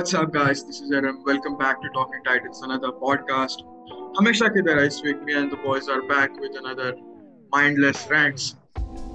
[0.00, 0.64] What's up, guys?
[0.64, 1.22] This is Aram.
[1.24, 3.64] Welcome back to Talking Titans, another podcast.
[4.18, 6.88] हमेशा की तरह इस week me and the boys are back with another
[7.54, 8.46] mindless rants.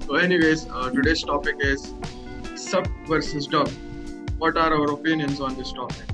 [0.06, 1.94] So, anyways, uh, today's topic is
[2.56, 3.70] sub versus dub.
[4.38, 6.12] What are our opinions on this topic?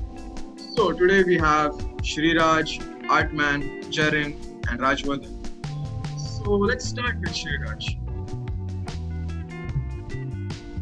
[0.76, 1.72] So today we have
[2.08, 2.74] Shriraj,
[3.18, 3.62] Artman,
[3.98, 4.34] Jarin,
[4.70, 5.32] and Rajwardhan.
[6.26, 7.88] So let's start with Shriraj.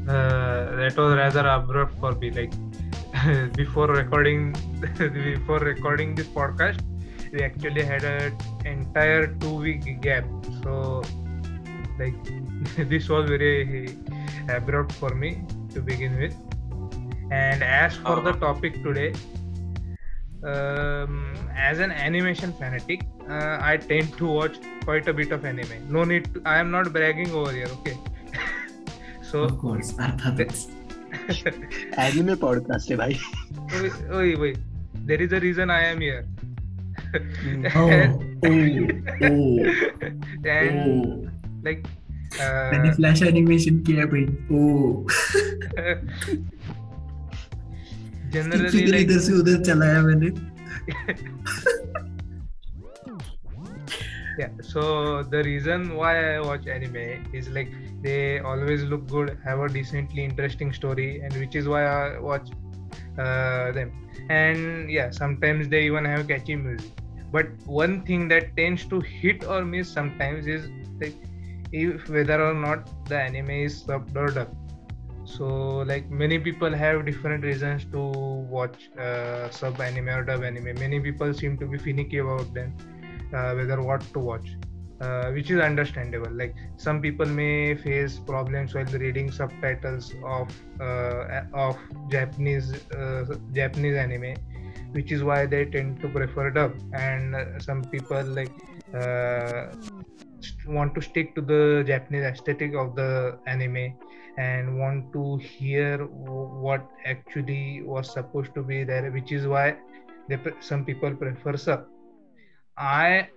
[0.07, 2.31] Uh, that was rather abrupt for me.
[2.31, 2.53] Like
[3.56, 4.54] before recording,
[4.98, 6.79] before recording this podcast,
[7.32, 8.36] we actually had an
[8.66, 10.25] entire two-week gap.
[10.64, 11.04] So,
[12.00, 12.15] like,
[12.89, 13.96] this was very
[14.50, 15.43] abrupt for me
[15.74, 16.36] to begin with.
[17.32, 18.32] And as for uh-huh.
[18.32, 19.14] the topic today,
[20.43, 25.88] um, as an animation fanatic, uh, I tend to watch quite a bit of anime.
[25.90, 26.34] No need.
[26.34, 27.68] To, I am not bragging over here.
[27.79, 27.98] Okay.
[29.21, 29.93] so of course,
[32.00, 33.14] anime podcast है भाई।
[34.18, 34.54] ओए ओए
[34.98, 36.22] there is a reason I am here
[42.95, 44.36] flash animation किया भाई। oh.
[44.52, 45.08] Oh
[48.30, 50.30] generally इधर like, से उधर चलाया मैंने।
[54.40, 54.50] Yeah,
[58.02, 62.50] they always look good have a decently interesting story and which is why i watch
[63.18, 63.92] uh, them.
[64.30, 66.92] And yeah sometimes they even have catchy music.
[67.32, 71.16] But one thing that tends to hit or miss sometimes is like
[71.72, 74.56] if whether or not the anime is subbed or dubbed
[75.24, 75.46] so
[75.92, 80.74] like many people have different reasons to watch uh, sub anime or dub anime.
[80.80, 82.76] Many people seem to be finicky about them
[83.34, 84.58] uh, whether what to watch
[85.02, 86.32] uh, which is understandable.
[86.32, 90.50] Like some people may face problems while reading subtitles of
[90.80, 91.78] uh, of
[92.10, 94.36] japanese uh, japanese anime
[94.92, 96.76] which is why they tend to prefer dub.
[96.94, 98.52] And uh, some people like
[100.67, 103.94] want to stick to the japanese aesthetic of the anime
[104.38, 109.78] and want to hear what actually was supposed to be there which is why
[110.28, 111.86] they, some people prefer sub
[112.77, 113.27] i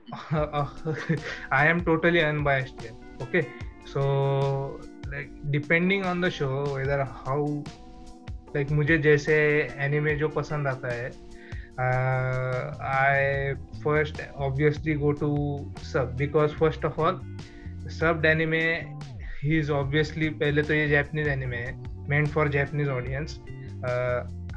[1.53, 3.47] i am totally unbiased here, okay?
[3.85, 7.63] So, like, depending on the show, whether how,
[8.55, 9.37] like, मुझे जैसे
[9.79, 11.11] anime जो पसंद आता है
[11.81, 15.31] I first obviously go to
[15.85, 17.21] sub because first of all
[17.93, 18.61] sub anime
[19.43, 21.77] he is obviously पहले तो ये Japanese anime है
[22.09, 23.39] meant for Japanese audience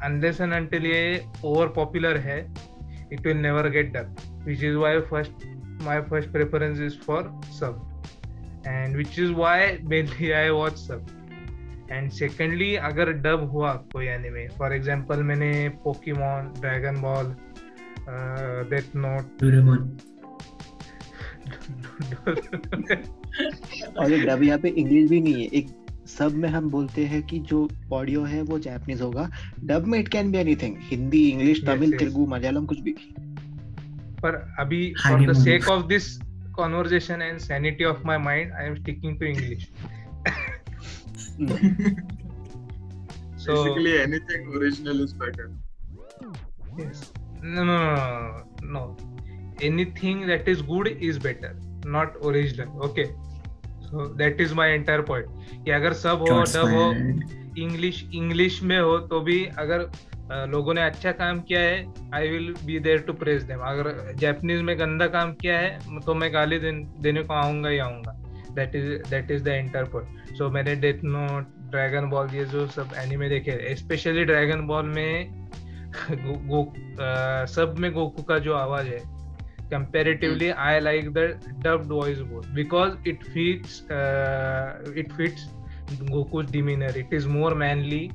[0.04, 1.02] unless and until ये
[1.44, 2.40] ओवर पॉपुलर है
[3.10, 4.10] it will never get done
[4.44, 5.46] which is why first
[5.82, 7.20] my first preference is for
[7.50, 7.78] sub
[8.66, 11.14] and which is why mainly i watch sub
[11.90, 15.52] and secondly अगर dub हुआ कोई anime for example मैंने
[15.84, 17.34] Pokemon dragon ball
[18.70, 19.42] death note
[23.98, 25.70] और ये dub यहाँ पे English भी नहीं है एक
[26.08, 29.28] सब में हम बोलते हैं कि जो ऑडियो है वो जैपनीज होगा।
[29.64, 32.92] डब में it can be anything Hindi English Tamil Telugu Malayalam कुछ भी।
[34.22, 36.16] पर अभी for the sake of this
[36.56, 39.68] conversation and sanity of my mind I am sticking to English
[43.38, 45.46] so basically anything original is better
[47.44, 47.64] no
[48.72, 48.82] no
[49.66, 51.52] anything that is good is better
[51.86, 53.04] not original okay.
[53.90, 55.26] So that is my entire point.
[55.64, 56.90] कि अगर sub हो dub हो
[57.62, 59.90] English English में हो तो भी अगर
[60.50, 64.60] लोगों ने अच्छा काम किया है I will be there to press them अगर जैपनीज
[64.62, 68.12] में गंदा काम किया है तो मैं गाली देने को आऊँगा ही आऊँगा.
[68.54, 72.66] That is that is the enter point so मैंने डेथ नोट ड्रैगन बॉल ये जो
[72.66, 75.38] सब एनिमे देखे स्पेशली ड्रैगन बॉल में
[76.10, 76.62] गो, गो
[77.02, 79.17] आ, सब में गोकू का जो आवाज़ है
[79.70, 80.58] comparatively mm.
[80.58, 81.26] i like the
[81.62, 85.46] dubbed voice both because it fits uh, it fits
[86.14, 88.10] goku's demeanor it is more manly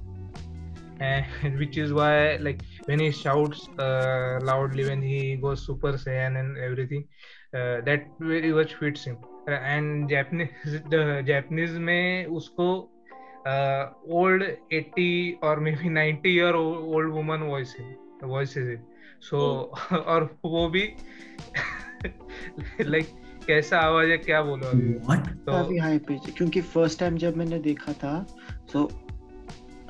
[1.00, 6.39] and which is why like when he shouts uh, loudly when he goes super saiyan
[6.39, 7.05] and everything
[7.53, 9.17] uh, that very much fits him
[9.47, 12.67] and japanese the japanese में उसको
[13.47, 18.75] old eighty और maybe ninety year old woman voice है voice है
[19.29, 19.39] सो
[19.95, 20.83] और वो भी
[22.81, 23.07] like
[23.47, 24.93] कैसा आवाज़ है क्या बोलो अभी?
[24.93, 28.25] तो काफ़ी हाई पिच क्योंकि फ़र्स्ट टाइम जब मैंने देखा था
[28.73, 28.83] सो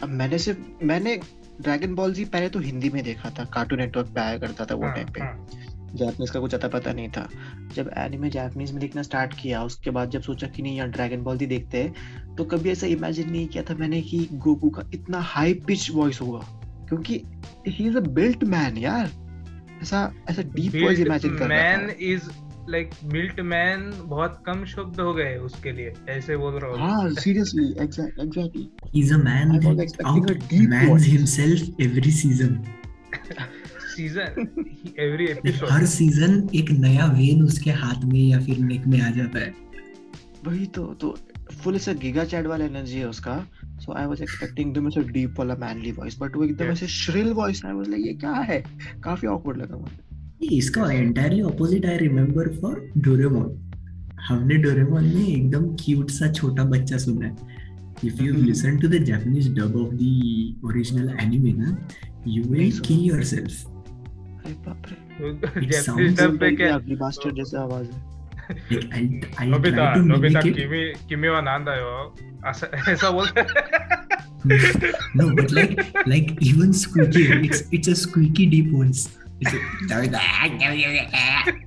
[0.04, 1.20] अब मैंने सिर्फ़ मैंने
[1.62, 4.76] ड्रैगन बॉल जी पहले तो हिंदी में देखा था कार्टून नेटवर्क पे आया करता था
[4.76, 5.48] वो टाइम हाँ, पे। हाँ।
[5.96, 7.30] जापानीज का कुछ अता पता नहीं था।
[7.74, 11.22] जब एनिमे जापनीज में देखना स्टार्ट किया उसके बाद जब सोचा कि नहीं यार ड्रैगन
[11.22, 14.84] बॉल ही देखते हैं तो कभी ऐसा इमेजिन नहीं किया था मैंने कि गोकू का
[14.94, 16.40] इतना हाई पिच वॉइस होगा।
[16.90, 17.22] क्योंकि
[17.68, 19.23] he is a built man यार।
[19.84, 20.00] ऐसा
[20.30, 22.30] ऐसा डीप वॉइस इमेजिन कर man is
[22.70, 27.10] like built man बहुत कम शब्द हो गए उसके लिए ऐसे बोल रहा हूँ। हाँ
[27.14, 31.08] seriously exactly He's a man I was that expecting a deep outmans voice.
[31.16, 31.58] himself
[33.96, 34.32] season
[35.00, 39.10] every episode her season एक नया वेन उसके हाथ में या फिर नेक में आ
[39.18, 39.54] जाता है।
[40.46, 41.10] वही तो तो
[41.52, 43.36] फुल ऐसा गिगा चैट वाला एनर्जी है उसका।
[43.80, 47.32] सो आई वाज एक्सपेक्टिंग एकदम ऐसा डीप वाला मैनली वॉइस बट वो एकदम ऐसे shrill
[47.34, 48.64] voice I was like ये क्या है?
[49.04, 53.60] काफ़ी ऑकवर्ड लगा मुझे। ये इसका entirely opposite I remember for Doraemon
[54.28, 57.36] हमने डोरेमोन में एकदम क्यूट सा छोटा बच्चा सुना है।
[58.06, 58.34] If you.
[58.34, 61.78] Listen to the Japanese dub of the original anime ना
[62.28, 66.74] यू विल। किल योरसेल्फ अरे बाप रे। जैपनीज डब पे क्या?
[66.76, 68.12] अगली मास्टर जैसा आवाज़ है।
[68.70, 69.10] Like I'll,
[69.40, 71.92] I'll Nobita try to Nobita mimic it वा नांदा यो
[72.50, 73.46] ऐसा ऐसा बोलते
[75.16, 75.76] no but like
[76.14, 79.04] like even squeaky it's it's a squeaky deep voice
[79.40, 79.60] it's a,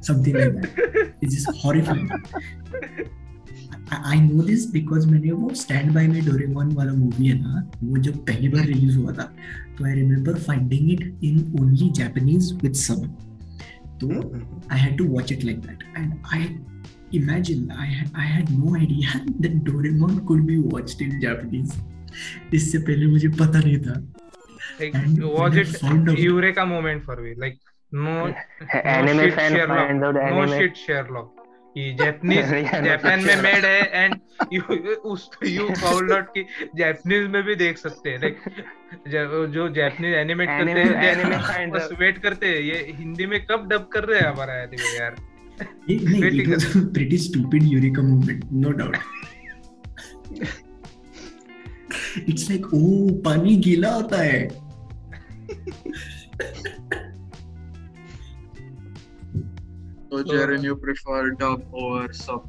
[0.08, 2.10] something like that it's just horrifying
[3.90, 7.70] I, I know this because मैंने वो stand by me Doraemon वाला movie है ना
[7.82, 9.24] वो जब पहली बार रिलीज़ हुआ था
[9.78, 13.06] तो I remember finding it in only Japanese with sub
[14.02, 14.08] तो
[14.68, 16.40] I had to watch it like that, and I
[17.18, 21.76] imagine I had, I had no idea that Doraemon could be watched in Japanese.
[22.54, 24.02] इससे पहले मुझे पता नहीं था
[25.38, 27.58] was it eureka moment for me like
[27.92, 28.14] no
[28.84, 29.78] anime shit, fan Sherlock.
[29.88, 31.32] find out no anime shit Sherlock
[31.76, 33.42] कि Japanese no Japan shit, में Sherlock.
[33.44, 34.14] Made है and
[34.52, 34.62] you
[35.12, 36.44] उस यू फाउंड आउट कि
[36.78, 40.84] जापानीज में भी देख सकते हैं लाइक जो जापानीज एनिमेट करते
[41.14, 44.54] Anime- हैं बस वेट करते हैं ये हिंदी में कब डब कर रहे हैं हमारा
[44.54, 45.16] यार
[45.88, 48.97] it was a pretty stupid Eureka moment no doubt
[52.26, 54.49] it's like oh पानी गीला होता है
[60.11, 62.44] So, Jaren, you prefer dub over sub?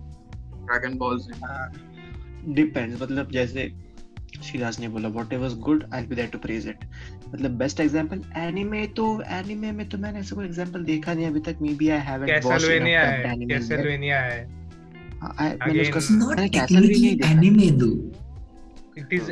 [0.65, 1.31] Dragon Ball Z.
[2.57, 3.63] Depends मतलब जैसे
[4.43, 6.85] शिराज ने बोला whatever good I be there to praise it
[7.33, 9.05] मतलब best example anime तो
[9.39, 12.29] एनीमे में तो मैंने ऐसा कोई एग्जांपल देखा नहीं अभी तक may be I haven't
[12.29, 14.45] Castlevania है कैसलवेनिया है
[15.21, 17.97] मैंने उसका मैंने Castlevania ही technically देखा। anime though
[18.99, 19.31] it is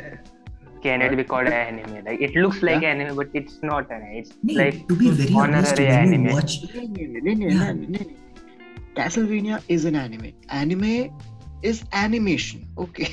[0.85, 2.91] can it be called anime like it looks like Yeah.
[2.95, 6.33] anime but it's not anime it's नहीं, like to be very honest honorary when anime.
[6.33, 7.71] watch नहीं नहीं Yeah.
[7.95, 8.05] नहीं
[8.97, 10.91] Castlevania is an anime anime
[11.71, 13.07] is animation okay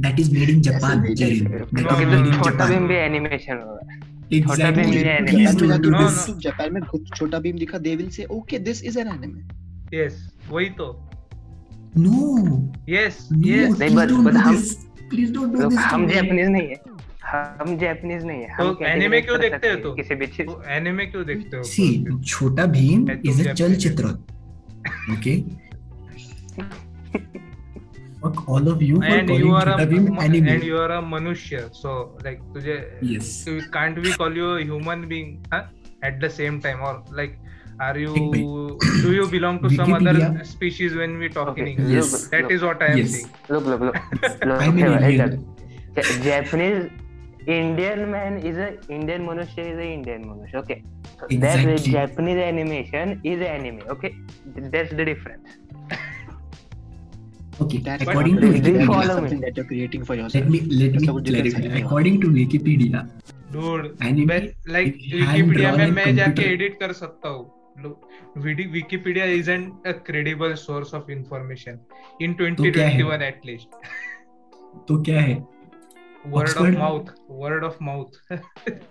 [0.00, 3.98] that is made in Japan Jerin that is made in Japan भी animation होगा
[4.46, 4.90] Chhota Bhim
[18.10, 18.48] is नहीं है।
[22.22, 24.16] छोटा Bhim is a चलचित्र।
[28.22, 30.48] fuck all of you and for you are a, Beam anime.
[30.48, 33.26] And you are a manushya, so like tujhe, yes.
[33.44, 35.64] so can't we call you a human being huh?
[36.02, 37.38] at the same time or like
[37.80, 41.62] are you do you belong to some other species when we talk okay.
[41.62, 41.92] in English?
[41.94, 42.28] Yes.
[42.28, 43.12] That look, is what I am yes.
[43.12, 43.30] saying.
[43.48, 43.94] Look, look, look.
[44.22, 45.54] look I'm.
[46.22, 46.90] Japanese
[47.46, 50.56] Indian man is a Indian Manushya is a Indian Manushya.
[50.56, 50.82] Okay.
[51.20, 51.92] So exactly.
[51.92, 53.82] Japanese animation is anime.
[53.88, 54.14] Okay.
[54.56, 55.56] That's the difference.
[57.60, 57.78] Okay.
[57.78, 61.24] That's According to Wikipedia, something that you're creating for let yourself me let me कुछ
[61.28, 61.80] difference clarify.
[61.84, 63.00] According to Wikipedia,
[63.52, 64.36] dude anime
[64.76, 67.46] like wikipedia में मैं जाके edit कर सकता हूँ
[68.44, 71.78] Wiki- wikipedia isn't a credible source of information
[72.26, 72.98] in तो क्या है?
[72.98, 73.76] 2021 at least
[74.88, 75.36] तो क्या है?
[76.36, 76.74] word Oxford?
[76.74, 77.10] of mouth
[77.42, 78.16] word of mouth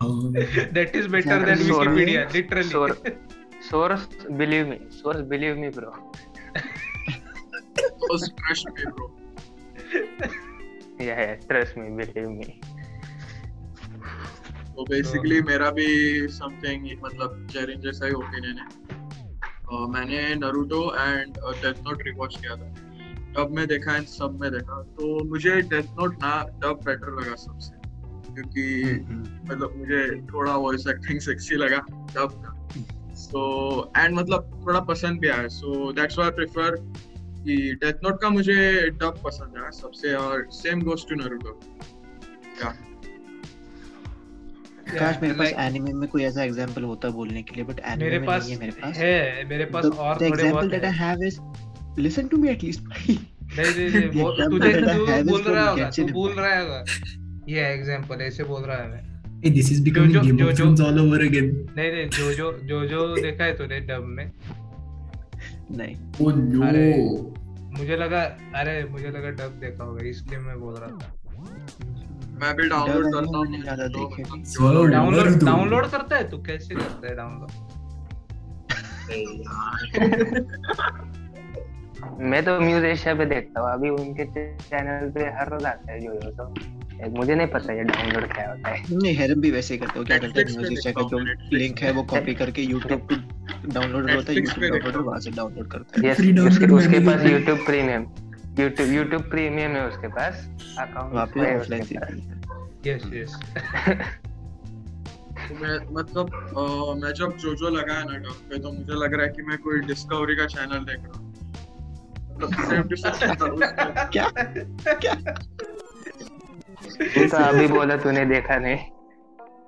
[0.08, 0.38] Um,
[0.78, 1.88] that is better than Source.
[1.88, 3.00] wikipedia literally Source.
[3.70, 4.08] Source,
[4.40, 4.78] believe me.
[5.02, 5.92] Source, believe me, bro.
[7.78, 9.12] Just trust me, bro.
[11.00, 11.36] Yeah, yeah.
[11.50, 12.50] Trust me, believe me.
[14.78, 15.88] तो basically मेरा भी
[16.32, 18.66] something मतलब जेरिन जैसा ही opinion है
[19.72, 22.68] uh, मैंने Naruto and death note rewatch किया था
[23.38, 27.36] डब में देखा एंड सब में देखा तो मुझे डेथ नोट ना डब बेटर लगा
[27.46, 27.76] सबसे
[28.34, 28.94] क्योंकि
[29.50, 30.04] मतलब मुझे
[30.34, 31.80] थोड़ा वॉइस एक्टिंग सेक्सी लगा
[32.16, 32.54] डब का
[33.24, 33.42] सो
[33.98, 36.76] एंड मतलब थोड़ा पसंद भी आया so that's why I prefer
[37.44, 41.62] कि डेथ नोट का मुझे डब पसंद आया सबसे और सेम गोस टू नरूटो
[42.64, 42.74] या
[45.00, 48.06] काश मेरे पास like, एनिमे में कोई ऐसा एग्जांपल होता बोलने के लिए बट एनिमे
[48.06, 50.72] मेरे में पास नहीं है मेरे पास। है मेरे पास the, और थोड़े example बहुत
[50.72, 51.40] that I है have is
[52.06, 56.06] listen to me at least नहीं नहीं नहीं वो तुझे तू बोल रहा होगा तू
[56.06, 56.32] बोल.
[56.32, 56.84] रहा होगा।
[57.50, 60.54] ये एग्जांपल ऐसे बोल रहा है मैं। Hey, this is becoming जो- Game जो- of
[60.54, 61.78] जो- Thrones all over again.
[61.78, 64.32] नहीं नहीं जो जो जो जो देखा है तूने डब में।
[65.72, 66.68] नहीं। Oh no.
[66.68, 66.86] अरे।
[67.78, 68.22] मुझे लगा
[68.56, 71.14] अरे मुझे लगा डब देखा होगा इसलिए मैं बोल रहा था।
[72.42, 74.24] मैं भी डाउनलोड करता हूँ ज़्यादा तो देखे।
[74.92, 77.50] डाउनलोड डाउनलोड करता है तू कैसे करता है डाउनलोड
[82.22, 84.26] मैं तो म्यूज एशिया पे देखता हूँ अभी उनके
[84.60, 86.46] चैनल पे हर रोज आता है जो जो तो।
[87.04, 90.00] एक मुझे नहीं पता ये डाउनलोड क्या होता है। नहीं हेरम भी वैसे ही करते
[90.00, 91.20] हो क्या करते हैं म्यूज़िक देखता का जो
[91.58, 93.16] लिंक है वो कॉपी करके YouTube पे
[93.74, 97.00] डाउनलोड होता है पे YouTube देखता डाउनलोड वहाँ से डाउनलोड करता है। Yes, उसके, उसके
[97.00, 98.06] पास YouTube premium
[98.56, 100.50] YouTube YouTube premium है उसके पास।
[100.80, 102.10] अकाउंट वहाँ पे है ऑफलाइन उसके पास
[102.88, 103.32] यस यस
[105.48, 106.26] तो मैं मतलब
[107.04, 109.58] मैं जब जो जो लगाया ना डब पे तो मुझे लग रहा है कि मैं
[109.58, 111.26] कोई डिस्कवरी का चैनल देख रहा हूँ।
[112.42, 114.30] मतलब। क्या?
[114.94, 115.14] क्या?
[116.78, 118.78] तू तो अभी बोला तूने देखा नहीं।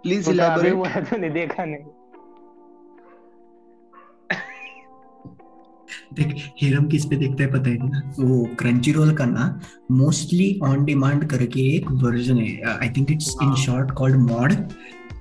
[0.04, 1.86] प्लीज़ इलैबोरेट बोला तूने देखा नहीं।
[6.14, 8.02] देख हेरम किस पे देखता है पता है ना?
[8.20, 9.60] वो क्रंची रोल का ना
[9.92, 13.54] मोस्टली ऑन डिमांड करके एक वर्जन है। I think it's in.
[13.66, 14.54] Short called mod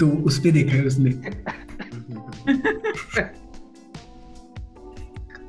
[0.00, 1.10] तो उस पे देखा है उसने।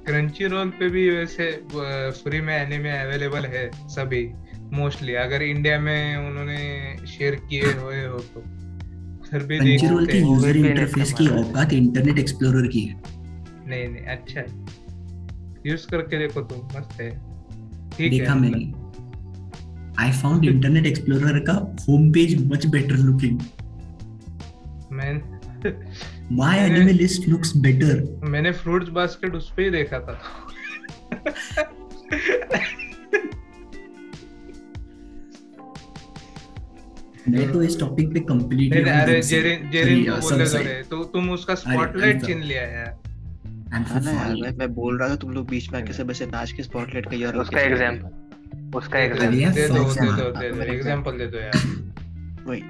[0.05, 1.51] क्रंची रोल पे भी वैसे
[2.24, 4.24] फ्री में एनिमे अवेलेबल है सभी।
[4.73, 8.41] मोस्टली अगर इंडिया में उन्होंने शेयर किए हुए हो तो।
[9.31, 13.01] फिर भी देख क्रंची रोल के यूज़र इंटरफेस की औकात इंटरनेट एक्सप्लोरर की है।
[13.67, 14.47] नहीं नहीं अच्छा है।
[15.65, 17.09] यूज़ करके देखो तुम मस्त है।
[17.97, 18.89] ठीक देखा है। मैंने।
[20.03, 23.39] आई फाउंड इंटरनेट एक्सप्लोरर का home page much better looking
[24.91, 25.39] मैं
[26.31, 30.21] माय मैंने- एनिमे लिस्ट लुक्स बेटर मैंने फ्रूट्स बास्केट उस पे ही देखा था।
[37.31, 41.55] मैं तो इस टॉपिक पे नहीं कंप्लीटली अरे जेरिन जेरिन बोलने दो तो तुम उसका
[41.55, 42.98] स्पॉटलाइट छीन लिया यार
[43.74, 46.25] हाँ ना यार मैं मैं बोल रहा था तुम लोग बीच में आके सब ऐसे
[46.25, 50.31] नाच के स्पॉटलाइट का यार उसका एग्ज़ाम्पल उसका दे दो अरे यार, एग्ज़ाम्पल दे दो
[50.39, 51.51] दे दो दे दो एग्जांपल दे दो यार।
[52.48, 52.62] वही।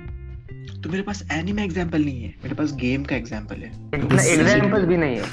[0.81, 4.97] तो मेरे पास एनीमे एग्जांपल नहीं है मेरे पास गेम का एग्जांपल है। इतना भी
[4.97, 5.23] नहीं है।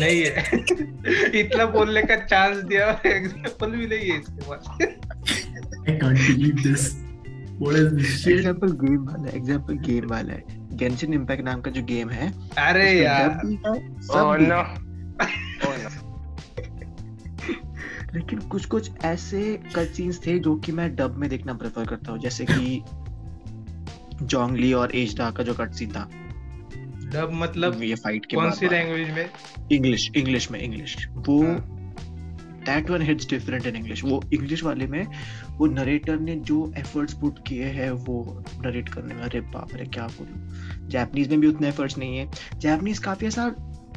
[0.00, 4.78] नहीं है। इतना बोलने का चांस दिया एग्जांपल भी नहीं है इसके पास।
[5.88, 7.07] आई कांट बिलीव दिस
[7.60, 10.42] वाला एग्जांपल गेम वाला है।
[10.76, 13.30] गेंशिन इंपैक्ट नाम का जो गेम है अरे यार।
[14.16, 14.60] ओह नो
[15.68, 15.88] ओह नो
[18.14, 19.40] लेकिन कुछ कुछ ऐसे
[19.74, 22.82] कट सीन्स थे जो कि मैं डब में देखना प्रेफर करता हूँ जैसे कि
[24.22, 26.08] जोंगली और एजडा का जो कट सीन था।
[27.12, 29.28] डब मतलब ये फाइट के कौन सी लैंग्वेज में?
[29.72, 31.42] इंग्लिश इंग्लिश में इंग्लिश वो।
[32.66, 35.06] That one hits different in English वो इंग्लिश वाले में
[35.58, 39.86] वो नरेटर ने जो एफर्ट्स पुट किए हैं, वो नरेट करने में, अरे बाप रे,
[39.86, 40.48] क्या बोलूँ?
[40.88, 43.48] जापानीज में भी उतने एफर्ट्स नहीं है। जापानीज काफ़ी ऐसा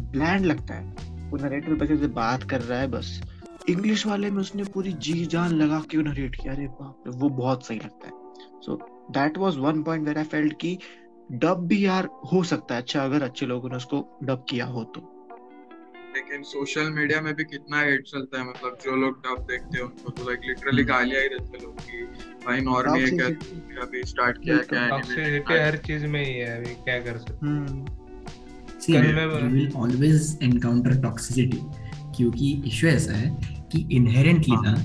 [0.01, 0.95] ब्लैंड लगता है।
[1.29, 3.23] वो नरेटर बस ऐसे बात कर रहा है, बस।
[3.69, 7.29] इंग्लिश वाले में उसने पूरी जी जान लगा के नरेट किया। अरे बाप रे, वो
[7.29, 8.13] बहुत सही लगता है।
[8.61, 8.75] So
[9.11, 10.79] that was one point where I felt कि
[11.31, 14.83] डब भी यार हो सकता है। अच्छा अगर अच्छे लोगों ने उसको डब किया हो
[14.83, 15.10] तो।
[16.15, 19.83] लेकिन सोशल मीडिया में भी कितना हेट चलता है मतलब जो लोग टॉप देखते हैं
[19.85, 22.03] उनको तो लाइक लिटरली हम्म। गालियाँ ही रहते लोगों की
[22.45, 23.27] भाई नॉर्म ये क्या
[23.81, 27.45] अभी स्टार्ट किया क्या है टॉक्सिसिटी हर चीज़ में ही है अभी क्या कर सकते
[27.45, 27.85] हैं।
[32.15, 32.53] क्योंकि
[34.55, 34.75] हाँ।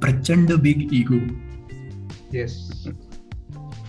[0.00, 1.18] प्रचंड big ego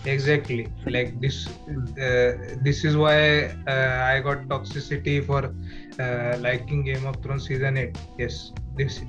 [0.06, 0.68] exactly.
[0.86, 2.32] Like this uh,
[2.62, 5.54] this is why uh, i got toxicity for
[6.00, 9.00] uh, liking game of thrones season 8 yes this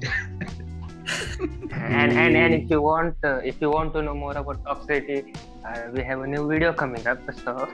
[1.72, 5.36] and and and if you want uh, if you want to know more about toxicity
[5.66, 7.70] uh, we have a new video coming up so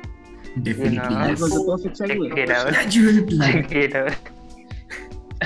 [0.62, 0.98] definitely.
[0.98, 1.42] know, that yes.
[1.42, 2.38] was the perfect check segue.
[2.38, 2.74] it out.
[2.74, 3.52] Casual plug.
[3.52, 4.16] Check it out.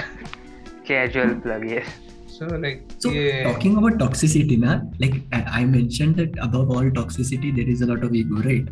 [0.85, 2.06] Casual plug yes
[2.37, 6.89] so like so yeah, talking about toxicity na like I, I mentioned that above all
[6.99, 8.67] toxicity there is a lot of ego right?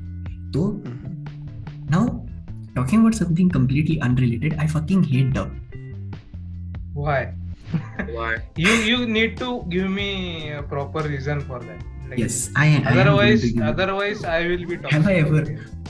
[0.54, 1.90] So mm-hmm.
[1.90, 2.26] now
[2.76, 5.52] talking about something completely unrelated i fucking hate dub
[6.94, 7.34] why?
[8.12, 8.38] Why?
[8.56, 11.82] you you need to give me a proper reason for that.
[12.10, 15.08] Like, yes i, I am otherwise to give you- otherwise i will be toxic Have
[15.08, 15.46] I ever-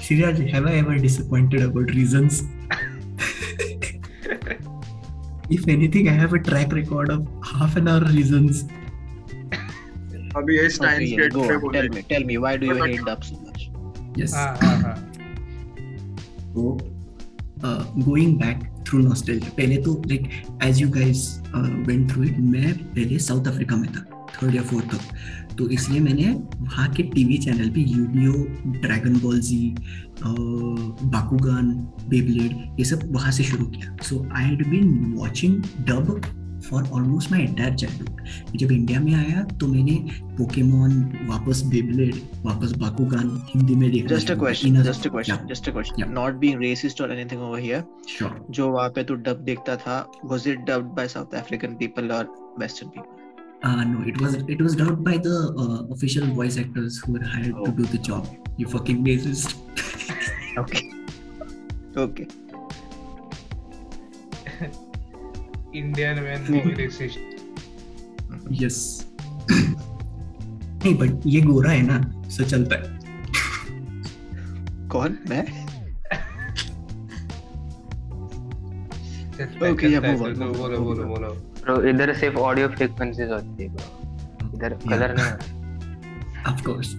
[0.05, 2.44] Shiraj, have I ever disappointed about reasons?
[5.50, 8.64] if anything, I have a track record of half an hour reasons.
[10.38, 12.66] अभी ये Okay, Steins yeah, gate go पे बोले Tell me, tell me, why do
[12.72, 13.70] you But- hate dub so much?
[14.22, 14.34] Yes.
[14.36, 14.96] हाँ हाँ हाँ
[16.56, 16.78] So,
[17.64, 19.52] uh, going back through nostalgia.
[19.58, 20.28] पहले तो like
[20.70, 21.24] as you guys
[21.54, 25.67] uh, went through it, मैं पहले South Africa में था थर्ड या फोर्थ तक तो
[25.69, 28.33] इसलिए मैंने वहाँ के टीवी चैनल पे Unio
[28.81, 29.75] Dragon Ball Z
[30.24, 31.74] Bakugan
[32.09, 36.21] Beyblade ये सब वहाँ से शुरू किया। So I had been watching dub
[36.69, 39.95] for almost my entire childhood जब इंडिया में आया तो मैंने
[40.38, 46.39] पोकेमोन वापस बेबलेड वापस बाकुगान हिंदी में देखा। Just question just question just question not
[46.39, 50.65] being racist और एनीथिंग ओवर हियर जो वहाँ पे तो डब देखता था was it
[50.69, 53.25] dubbed by South African people और western people
[53.64, 57.25] Uh, no, it was it was dubbed by the uh, official voice actors who were
[57.33, 58.26] hired to do the job.
[58.57, 59.57] You fucking racist.
[60.59, 60.80] Okay.
[61.97, 62.26] Okay.
[65.73, 66.52] Indian man Hmm.
[66.52, 67.19] being racist.
[68.62, 68.78] yes.
[70.83, 71.97] नहीं but ये गोरा है ना
[72.35, 72.85] so चलता है
[74.92, 75.42] कौन मैं
[79.37, 81.09] चलता है, Okay, yeah, चलता है, move on, चलो, move on, बोलो move बोलो on.
[81.11, 83.69] बोलो ब्रो ब्रो इधर सिर्फ़ ऑडियो फ्रीक्वेंसीज होती है।
[84.55, 86.93] इधर कलर नहीं होता। Of course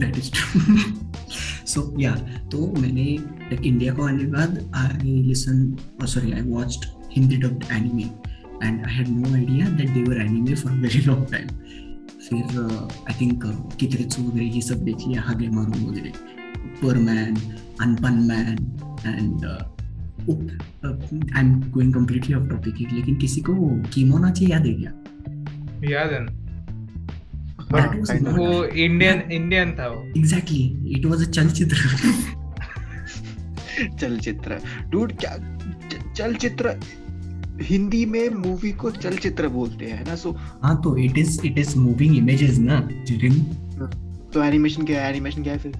[0.00, 0.76] that is true
[1.66, 2.14] so या
[2.52, 5.56] तो मैंने लाइक इंडिया को आने के बाद I listen
[6.14, 8.02] sorry I watched Hindi dubbed anime
[8.66, 11.48] and I had no idea that they were anime for very long time
[12.28, 12.60] फिर
[13.10, 13.44] आई थिंक
[13.80, 16.12] कितरे चू वगैरह ये सब देखिए लिया हागे मारू वगैरह
[17.08, 17.36] Perman
[18.28, 18.56] Anpanman
[19.06, 19.44] and
[20.28, 23.54] I am going completely off topic लेकिन किसी को
[23.94, 24.92] किमोनाची याद है क्या?
[25.90, 26.26] याद है
[27.72, 31.76] not- वो इंडियन इंडियन था वो। एग्जैक्टली इट वाज अ चलचित्र
[34.00, 34.58] चलचित्र
[34.90, 35.36] डूड क्या
[36.16, 36.80] चलचित्र
[37.62, 40.14] हिंदी में मूवी को चलचित्र बोलते हैं ना?
[40.14, 40.30] सो
[40.62, 43.34] हाँ तो it is it is moving images ना जिरिन
[44.34, 45.72] तो एनिमेशन क्या है एनिमेशन क्या है फिर?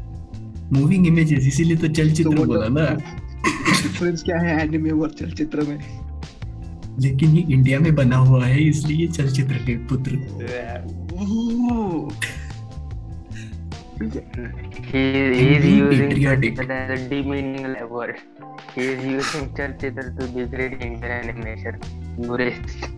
[0.73, 2.85] मूविंग इमेजेस इसीलिए तो चलचित्र बोला ना।
[3.47, 5.79] डिफरेंस क्या है एनिमे और चलचित्र में
[7.01, 10.19] लेकिन ये इंडिया में बना हुआ है इसलिए चलचित्र के पुत्र
[14.03, 15.01] he
[15.35, 16.57] he is using patriotic.
[16.57, 18.17] Chalchitra as a demeaning word
[18.75, 21.79] he is using Chalchitra to degrade Indian animation
[22.19, 22.91] you racist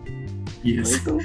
[0.66, 1.18] yes वही तो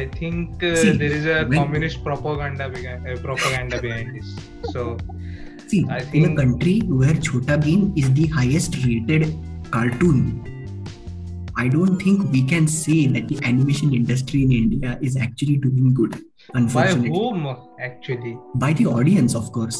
[0.00, 4.28] I think uh, See, there is a when- communist propaganda behind, uh, propaganda behind this.
[4.72, 4.84] So
[5.67, 9.27] See, I in a think- country where Chota Bheem is the highest rated
[9.71, 10.23] cartoon,
[11.55, 15.93] I don't think we can say that the animation industry in India is actually doing
[16.01, 16.13] good.
[16.53, 17.43] by Unfortunately, whom
[17.87, 18.31] actually?
[18.55, 19.79] by the audience, of course.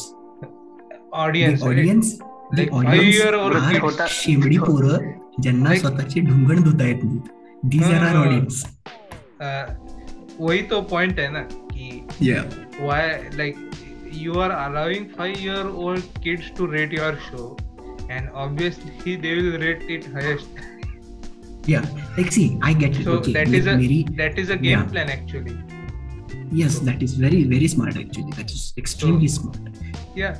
[1.12, 1.60] Audience.
[1.60, 1.78] the right?
[1.78, 2.12] audience,
[2.52, 4.08] the Like audience five-year-old are kids.
[4.12, 5.10] शेमडी पोरं
[5.42, 7.28] ज्यांना Like- स्वतःचे ढुंगण धुता येत नाहीत
[7.74, 8.22] these are are हा.
[8.22, 8.64] Audience
[9.42, 9.70] Uh,
[10.40, 11.40] वही तो point है ना
[11.72, 11.86] कि
[12.28, 12.42] या
[12.88, 13.00] why
[13.38, 13.56] like
[14.17, 17.57] you are allowing five year old kids to rate your show.
[18.09, 20.47] And obviously they will rate it highest.
[21.65, 21.85] Yeah.
[22.17, 23.03] Like see i get it.
[23.03, 23.31] So okay.
[23.31, 23.33] a
[24.17, 24.85] that is a game yeah.
[24.85, 25.57] plan actually.
[26.51, 28.31] Yes so, that is very very smart actually.
[28.31, 29.57] That is extremely so, smart.
[30.15, 30.37] yeah.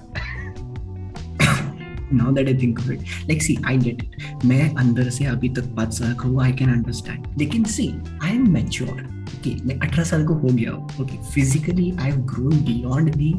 [2.12, 5.50] Now that I think of it like see I get it मैं अंदर से अभी
[5.58, 7.89] तक पाँच साल का हूँ I can understand लेकिन see
[8.22, 8.98] I am mature
[9.38, 13.34] okay मैं अठारह साल को हो गया हूँ okay physically I have grown beyond the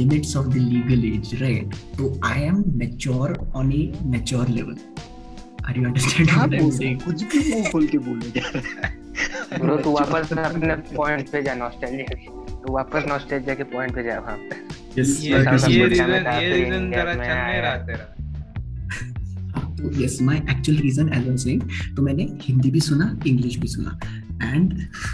[0.00, 3.84] limits of the legal age right तो I am mature on a
[4.16, 4.76] mature level
[5.66, 7.06] are you understanding क्या what I'm बोल रहा saying है?
[7.06, 9.02] कुछ भी मुँह खोल के बोले जा रहा है
[9.60, 12.32] ब्रो तू वापस अपने पॉइंट पे जा नॉस्टैल्जिया
[12.66, 14.82] तू वापस नॉस्टैल्जिया के पॉइंट पे जा वहाँ पे
[19.98, 21.60] yes my actual reason as an saying
[21.96, 23.98] तो मैंने हिंदी भी सुना इंग्लिश भी सुना।
[24.42, 24.72] And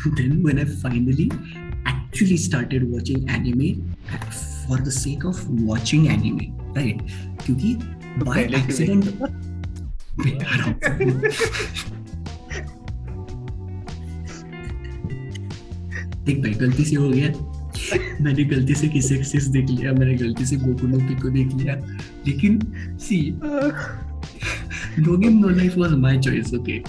[0.09, 3.71] then when I finally actually started watching anime
[4.69, 6.99] for the sake of watching anime right
[7.45, 7.75] क्योंकि
[8.19, 9.05] बाई एक्सीडेंट
[16.25, 17.29] देख भाई गलती से हो गया।
[18.21, 21.75] मैंने गलती से किस एक्सिस देख लिया मैंने गलती से गोकू नो पिको देख लिया।
[22.27, 22.61] लेकिन
[23.01, 23.21] see
[24.99, 26.83] no game no life was my choice okay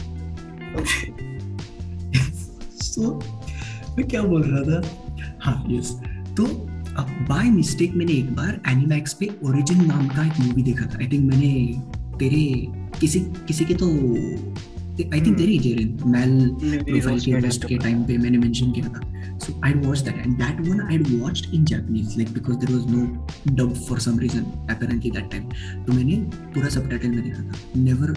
[2.83, 3.19] so
[3.97, 4.81] मैं क्या बोल रहा था?
[5.41, 5.91] हाँ यस
[6.37, 6.45] तो
[6.97, 10.97] अब बाय मिस्टेक मैंने एक बार एनिमैक्स पे ओरिजिन नाम का एक मूवी देखा था।
[11.01, 11.51] आई थिंक मैंने
[12.19, 12.43] तेरे
[12.99, 13.87] किसी किसी के तो
[15.13, 16.31] आई थिंक तेरी जेरिन मेल
[16.83, 18.99] प्रोफ़ाइल के टाइम पे मैंने मेंशन किया था।
[19.43, 22.85] So i watched that and that one i'd watched in japanese like because there was
[22.95, 23.03] no
[23.59, 25.47] dub for some reason apparently that time
[25.85, 26.17] तो मैंने
[26.55, 27.43] पूरा सबटाइटल में देखा
[27.87, 28.09] never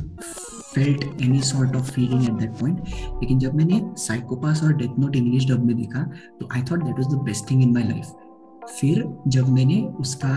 [0.74, 5.16] felt any sort of feeling at that point लेकिन जब मैंने साइकोपास और death note
[5.16, 6.02] English dub में देखा
[6.40, 9.04] तो I thought that was the best thing in my life फिर
[9.36, 10.34] जब मैंने उसका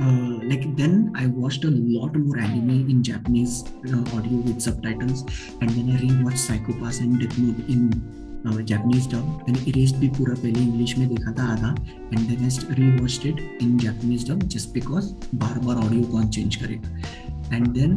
[0.00, 5.22] uh, like then I watched a lot more anime in Japanese uh, audio with subtitles,
[5.60, 10.08] and then I rewatched Psycho Pass and Death Note in Japanese dub मैंने इरेस्ट भी
[10.08, 14.42] पूरा पहले English में देखा था आधा and the rest reversed it in Japanese dub
[14.54, 17.94] just because बार बार audio कौन चेंज करेगा। And then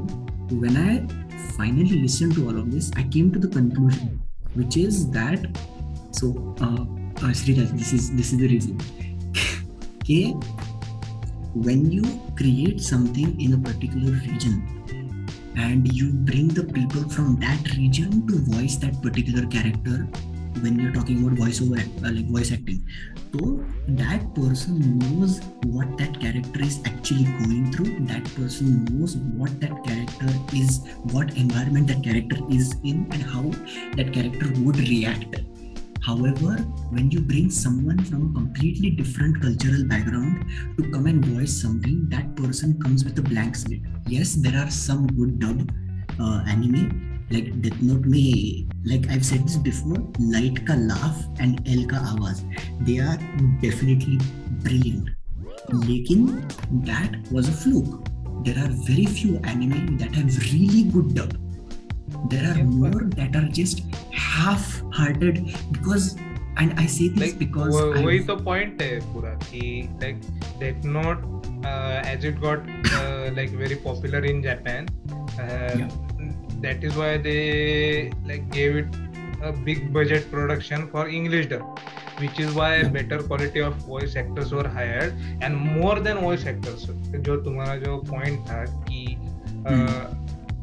[0.53, 0.97] when I
[1.57, 4.19] finally listen to all of this I came to the conclusion
[4.57, 5.57] which is that
[6.15, 6.31] so
[7.33, 8.77] Sriraj this is this is the reason
[10.05, 10.21] के
[11.61, 12.03] when you
[12.37, 14.61] create something in a particular region
[15.57, 20.91] and you bring the people from that region to voice that particular character when you're
[20.91, 22.83] talking about voiceover uh, like voice acting
[23.33, 29.59] so that person knows what that character is actually going through that person knows what
[29.59, 33.43] that character is what environment that character is in and how
[33.97, 35.35] that character would react
[36.05, 36.53] However,
[36.93, 40.45] when you bring someone from a completely different cultural background
[40.77, 43.81] to come and voice something, that person comes with a blank slate.
[44.07, 45.67] Yes, there are some good dub
[46.19, 51.60] uh, anime like Death Note me, like I've said this before, Light ka laugh and
[51.68, 52.44] L ka आवाज,
[52.86, 53.18] they are
[53.62, 54.18] definitely
[54.64, 55.10] brilliant.
[55.90, 56.24] Lekin
[56.86, 58.08] that was a fluke.
[58.44, 61.36] There are very few anime that have really good dub
[62.28, 66.16] there are more that are just half-hearted because
[66.56, 70.18] and I say this like, because वही तो point है पूरा कि like
[70.60, 71.22] Death Note
[71.64, 72.58] uh, as it got
[72.92, 74.88] uh, like very popular in Japan
[75.38, 75.88] uh, yeah.
[76.60, 78.86] that is why they like gave it
[79.42, 81.80] a big budget production for English dub
[82.18, 82.88] which is why yeah.
[82.88, 86.86] better quality of voice actors were hired and more than voice actors
[87.28, 89.04] जो तुम्हारा जो point था कि
[89.66, 90.06] uh,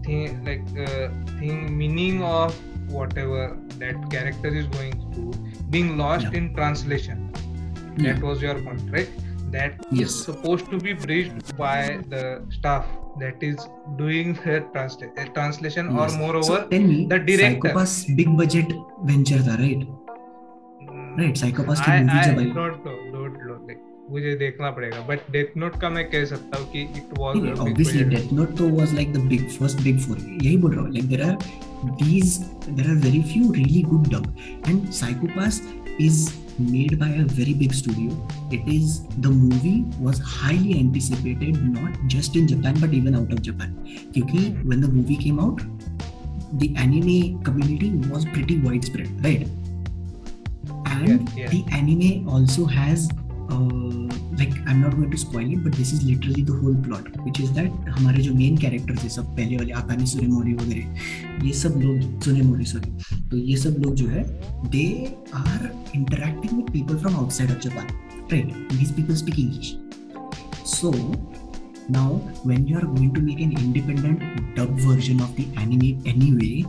[0.04, 1.08] thing like uh,
[1.40, 2.60] thing meaning of
[2.98, 5.34] whatever that character is going through
[5.70, 6.38] being lost yeah.
[6.40, 8.20] in translation that yeah.
[8.30, 9.10] was your point right
[9.52, 10.10] that yes.
[10.10, 12.86] is supposed to be bridged by the staff
[13.21, 16.15] that is doing the transla- uh, translation yes.
[16.15, 18.73] or moreover so tell me, the director Psycho-Pass big budget
[19.05, 23.59] venture tha, right mm, right Psycho-Pass की I, movie I जब don't know don't know
[23.71, 27.37] like मुझे देखना पड़ेगा but Death note का मैं कह सकता हूँ कि it was
[27.59, 30.93] obviously Death Note तो was like the big first big four यही बोल रहा हूँ
[30.93, 31.37] like there are
[32.01, 32.35] these
[32.79, 34.27] there are very few really good dub
[34.71, 35.61] and psychopath
[35.99, 36.19] is
[36.59, 38.11] made by a very big studio.
[38.51, 43.43] It is the movie was highly anticipated not just in japan but even out of
[43.43, 43.75] japan.
[44.13, 45.61] Because when the movie came out
[46.59, 49.49] the anime community was pretty widespread right?
[50.87, 51.49] And yeah, yeah.
[51.49, 53.09] the anime also has
[53.53, 57.19] like I am not going to spoil it but this is literally the whole plot
[57.25, 61.53] which is that हमारे जो main characters है सब, पहले वाले आकानी सूर्यमौरी वगैरह, ये
[61.53, 64.25] सब लोग सूर्यमौरी सॉरी तो ये सब लोग जो है
[64.71, 64.87] they
[65.35, 67.87] are interacting with people from outside of Japan
[68.33, 69.77] right these people speak English
[70.75, 70.93] so
[71.91, 72.11] now
[72.45, 74.21] when you are going to make an independent
[74.55, 76.65] dub version of the anime anyway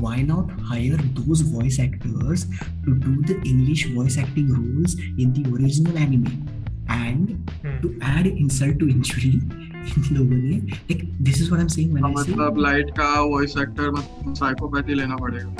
[0.00, 2.46] why not hire those voice actors
[2.84, 6.48] to do the English voice acting roles in the original anime?
[6.88, 7.80] And hmm.
[7.82, 9.40] to add insult to injury,
[9.96, 12.32] in the way, like this is what I'm saying when I say.
[12.32, 15.52] मतलब Light का voice actor मतलब psychopathy लेना पड़ेगा.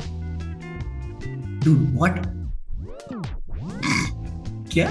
[1.63, 2.27] Dude, what?
[4.73, 4.89] क्या?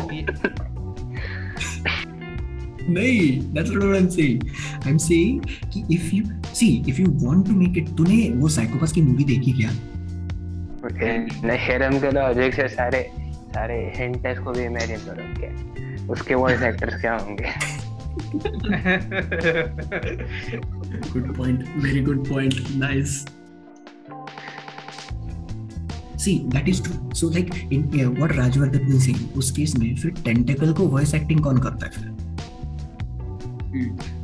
[2.91, 4.43] नहीं that's not what I'm saying
[4.87, 5.41] I'm saying
[5.73, 6.25] कि if you
[6.59, 9.71] see if you want to make it तूने वो साइकोपैथ की मूवी देखी क्या?
[11.45, 13.01] नहीं हेरम के तो अजय से सारे
[13.55, 15.51] सारे हिंट है इसको भी इमेजिन करो क्या
[16.13, 17.53] उसके वॉइस एक्टर्स क्या होंगे?
[21.13, 23.25] Good point very good point nice
[26.25, 30.73] see that is true so like in what Rajvardhan Singh उस केस में फिर टेंटेकल
[30.73, 32.17] को वॉइस एक्टिंग कौन करता है फिर.
[33.71, 34.18] Hmm.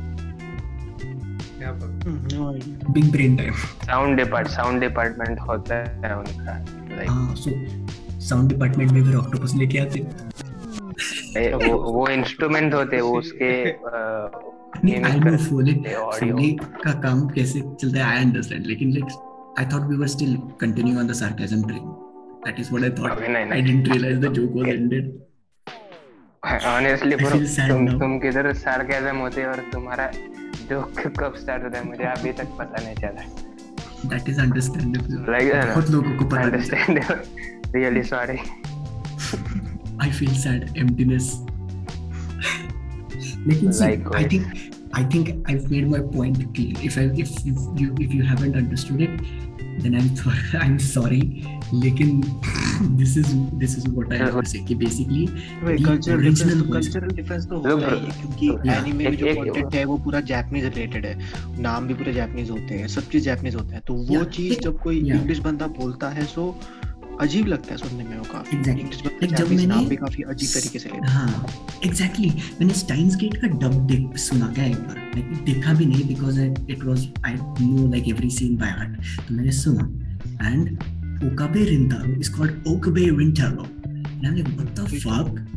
[2.05, 6.53] Big brain time sound depart sound department होता है उनका
[7.05, 7.51] हाँ सो
[8.21, 9.99] साउंड डिपार्टमेंट में फिर ऑक्टोपस लेके आते
[11.65, 13.51] वो वो इंस्ट्रूमेंट होते वो उसके
[14.83, 19.89] आई नो फोले फोले का काम कैसे चलता है आई अंडरस्टैंड लेकिन like I thought
[19.89, 21.91] we were still continue on the sarcasm train
[22.45, 25.13] that is what I thought I didn't realise the joke was ended
[26.45, 30.09] honestly bro तुम तुम किधर सार्केज्म होते और तुम्हारा
[30.69, 31.85] जोक कब स्टार्ट होता है?
[31.87, 33.23] मुझे अभी तक पता नहीं चला।
[34.09, 37.17] दैट इज़ अंडरस्टैंडेबल लाइक बहुत लोगों को पता understandable
[37.75, 38.37] really sorry
[40.03, 41.33] I feel sad emptiness
[43.47, 43.83] लेकिन
[44.15, 44.53] I think
[44.97, 46.75] I think I've made my point clear.
[46.89, 49.15] If I if, if you if you haven't understood it,
[49.79, 50.39] then I'm sorry.
[50.65, 51.21] I'm sorry.
[51.73, 52.21] लेकिन
[52.97, 53.29] this is
[53.61, 55.23] this is what I have to say कि basically
[55.85, 59.97] cultural difference cultural difference तो होता ही है क्योंकि anime में जो content है वो
[60.05, 63.81] पूरा Japanese related है नाम भी पूरे Japanese होते हैं सब चीज़ Japanese होता है
[63.87, 66.47] तो वो चीज़ जब कोई English बंदा बोलता है सो
[67.21, 69.19] अजीब लगता है सुनने में वो काफ़ी। Exactly.
[69.19, 71.47] Like, जब मैंने- नाम भी काफ़ी अजीब तरीके से लेते हाँ।
[71.85, 76.07] एग्जैक्टली मैंने स्टाइन्स गेट का डब देख सुना क्या एक बार। लाइक देखा भी नहीं
[76.07, 78.97] because it was I know like every scene by heart
[79.27, 79.89] तो मैंने सुना।
[80.51, 80.69] And
[81.23, 85.51] Okabe Rintaro is called Okabe Rintaro and I like what the fuck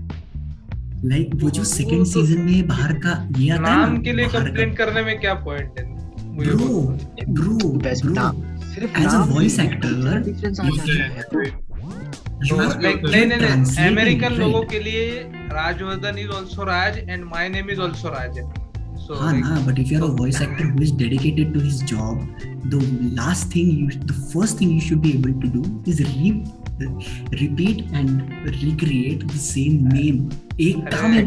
[1.04, 4.26] like वो जो सेकंड तो- सीज़न में बाहर का ये आता है नाम के लिए
[4.26, 5.98] कंप्लेंट करने में क्या पॉइंट है?
[6.26, 7.78] मुझे ब्रो बोलो। Bro
[8.82, 9.92] as a voice actor
[13.86, 15.06] American लोगों के लिए
[15.52, 18.38] Rajvardhan is also Raj and my name is also Raj
[19.10, 22.16] हाँ ना but if you are a voice actor who is dedicated to his job
[22.66, 22.80] the
[23.14, 26.32] last thing you the first thing you should be able to do is re
[27.34, 28.10] repeat and
[28.46, 30.28] recreate the same name
[30.60, 31.24] एक काम है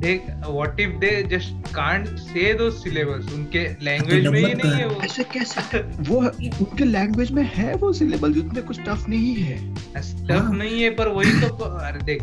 [0.00, 4.86] देख what if they just can't say दो syllables उनके language में ही नहीं है
[4.86, 5.80] वो। ऐसे कैसे?
[6.08, 10.82] वो उनके लैंग्वेज में है वो सिलेबल उसमें कुछ टफ नहीं है। टफ हाँ। नहीं
[10.82, 12.22] है पर वही तो अरे देख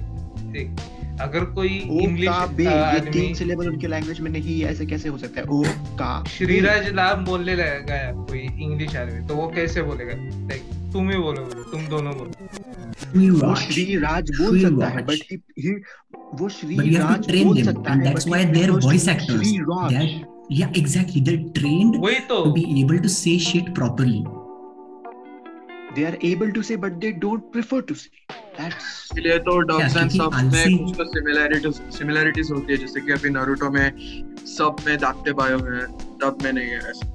[0.55, 5.09] देख अगर कोई इंग्लिश ये आदमी तीन सिलेबल उनके लैंग्वेज में नहीं है ऐसे कैसे
[5.09, 5.47] हो सकता है?
[5.47, 5.63] ओ
[5.99, 10.13] का श्रीराज लाभ बोलने लगा कोई इंग्लिश आदमी तो वो कैसे बोलेगा?
[10.47, 15.73] लाइक तुम ही बोलो तुम दोनों बोलो। वो श्रीराज बोल सकता है बट ही
[16.39, 19.51] वो श्रीराज ट्रेन बोल सकता है that's why their voice actors
[20.51, 21.95] या exactly they trained
[22.29, 24.23] to be able to say shit properly
[25.95, 28.09] they are able to say but they don't prefer to say
[31.59, 33.87] तो सिमिलैरिटीज तो तो होती है जैसे कि अभी नारुतो में
[34.47, 35.85] सब में दाते बायो है
[36.21, 37.14] तब में नहीं है ऐसे।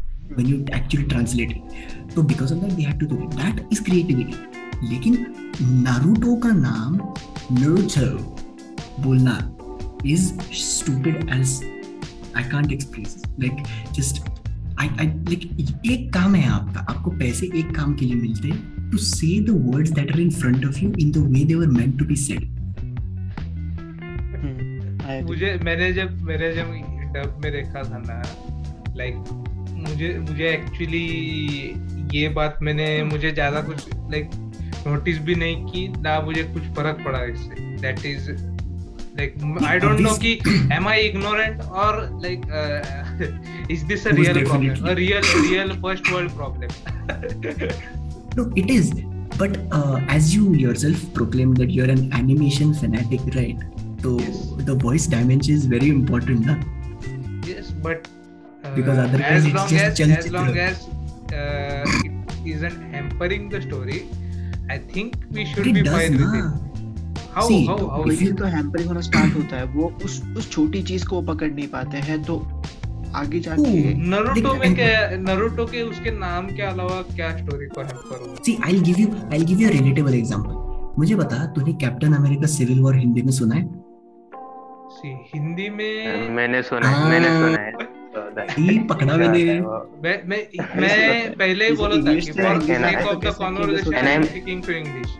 [0.35, 3.63] when you actually translate it so because of that they had to do it that
[3.71, 4.35] is creativity
[4.83, 5.15] लेकिन
[5.87, 6.97] नारुतो का नाम
[7.57, 8.05] Naruto
[9.03, 9.33] बोलना
[10.13, 11.61] is stupid as
[12.33, 13.59] I can't express like
[13.97, 14.21] just
[14.77, 15.45] I, I like
[15.91, 19.57] एक काम है आपका आपको पैसे एक काम के लिए मिलते हैं to say the
[19.67, 22.17] words that are in front of you in the way they were meant to be
[22.23, 22.47] said
[24.41, 25.27] hmm, I agree.
[25.27, 26.73] मुझे मैंने जब मैंने जब
[27.15, 28.21] डब में देखा था ना
[28.97, 29.50] लाइक
[29.81, 31.05] मुझे मुझे एक्चुअली
[32.13, 34.29] ये बात मैंने मुझे ज़्यादा कुछ लाइक
[34.87, 38.29] नोटिस भी नहीं की ना मुझे कुछ फ़र्क पड़ा इससे। That is
[39.17, 39.35] like
[39.67, 40.31] I don't know कि
[40.75, 42.41] एम आई इग्नोरेंट और like
[43.71, 46.69] is this a real problem a real real first world problem
[48.37, 48.93] no it is
[49.41, 49.57] but
[50.15, 53.63] as you yourself proclaim that you are an animation fanatic right
[54.03, 54.17] तो
[54.63, 56.59] the voice dimension is very important ना
[57.49, 58.07] yes but
[58.75, 60.87] Because otherwise as it's just as as long as
[61.33, 62.13] uh, it
[62.45, 63.97] isn't hampering the story
[64.69, 66.69] i think we should it be does fine with na it
[67.33, 68.37] how See, how तो how?
[68.37, 71.97] तो hampering होना start होता है वो उस उस छोटी चीज़ को पकड़ नहीं पाते
[72.07, 72.37] हैं तो
[73.15, 73.93] आगे जाके Oh.
[74.13, 78.57] नरूटो में क्या नरूटो के उसके नाम के अलावा क्या स्टोरी को हैम्पर हुआ see
[78.69, 80.59] i'll give you i'll give you a relatable example
[80.99, 83.65] मुझे बता तूने Captain America Civil War Hindi में सुना है
[84.95, 87.89] सी हिंदी में मैंने सुना है मैंने हाँ। सुना है
[88.35, 89.43] पकड़ा मैंने।
[90.03, 90.47] मैं मैं
[90.81, 94.63] मैं पहले ही बोला था कि फॉर सेक तो of the conversation I am speaking
[94.63, 95.17] to English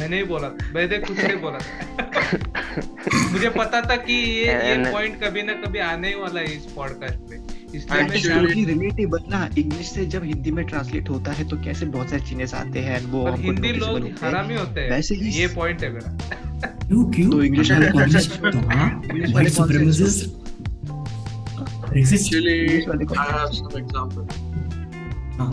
[0.00, 5.24] मैंने ही बोला मैंने खुद से बोला। था मुझे पता था कि ये ये पॉइंट
[5.24, 7.38] कभी ना कभी आने ही वाला है इस पॉडकास्ट में।
[8.64, 12.58] रिलेटेबल ना इंग्लिश से जब हिंदी में ट्रांसलेट होता है तो कैसे बहुत सारे चीज़ें
[12.58, 16.18] आते हैं वो हिंदी लोग हैं। हरामी होते हैं। वैसे ही ये पॉइंट है मेरा।
[16.88, 20.24] क्यों क्यों तो अगर वाले English
[21.96, 22.84] Actually,
[23.16, 24.24] I have some example.
[25.38, 25.50] हाँ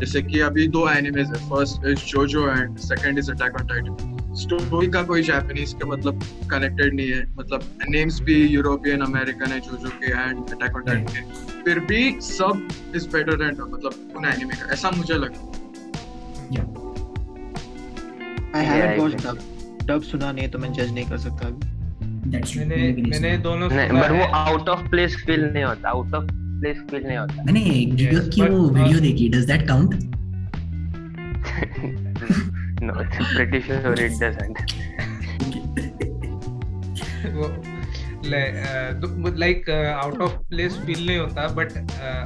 [0.00, 1.38] जैसे कि अभी दो एनिमेज है.
[1.48, 6.22] First is JoJo and second is Attack on Titan story का कोई जापानीज का मतलब
[6.50, 7.22] कनेक्टेड नहीं है.
[7.38, 7.60] मतलब
[7.90, 11.62] नेम्स भी यूरोपियन अमेरिकन है जोजो के एंड अटैक ऑन टाइटन के.
[11.64, 14.72] फिर भी सब इज़ बेटर देन मतलब उन एनिमे का.
[14.72, 15.52] ऐसा मुझे लगा
[18.56, 19.44] I haven't Yeah, watched exactly.
[19.78, 19.86] dub.
[19.86, 21.62] Dub सुना नहीं तो मैं जज नहीं कर सकता अभी.
[22.26, 26.78] मैंने मैंने। दोनों बट वो है। आउट ऑफ़ प्लेस फील नहीं होता आउट ऑफ़ प्लेस
[26.90, 27.60] फील नहीं होता। मैंने
[27.94, 29.90] गिगा की वो वीडियो देखी does that count
[32.84, 34.56] no it's pretty sure it doesn't.
[39.38, 41.68] Like out of place feel नहीं होता but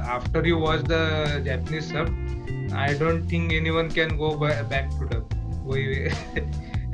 [0.09, 5.23] after you watch the Japanese sub I don't think anyone can go back to dub
[5.65, 5.83] वही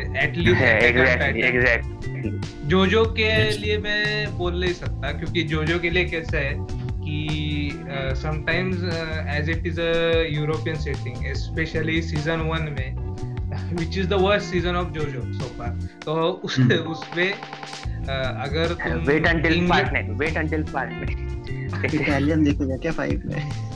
[0.02, 2.32] at least exactly exactly
[2.68, 6.56] JoJo के लिए मैं बोल नहीं सकता क्योंकि जोजो के लिए कैसा है
[7.06, 7.72] कि
[8.22, 8.84] sometimes
[9.36, 9.92] as it is a
[10.30, 13.04] European setting specially season one में
[13.74, 16.72] which is the worst season of JoJo so far तो उस Hmm.
[16.72, 18.10] उसमें uh,
[18.46, 23.75] अगर तुम wait until part nine wait until part nine Italian देखेगा क्या फाइव में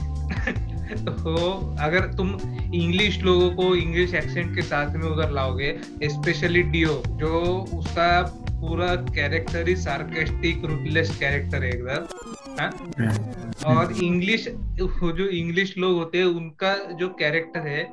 [0.90, 2.38] तो अगर तुम
[2.74, 7.42] इंग्लिश लोगों को इंग्लिश एक्सेंट के साथ में उधर लाओगे स्पेशली डियो जो
[7.78, 8.10] उसका
[8.62, 12.08] पूरा कैरेक्टर ही सार्केस्टिक रूटलेस कैरेक्टर है एकदम
[12.60, 12.72] हाँ?
[13.66, 14.48] और इंग्लिश
[14.80, 17.84] जो इंग्लिश लोग होते हैं उनका जो कैरेक्टर है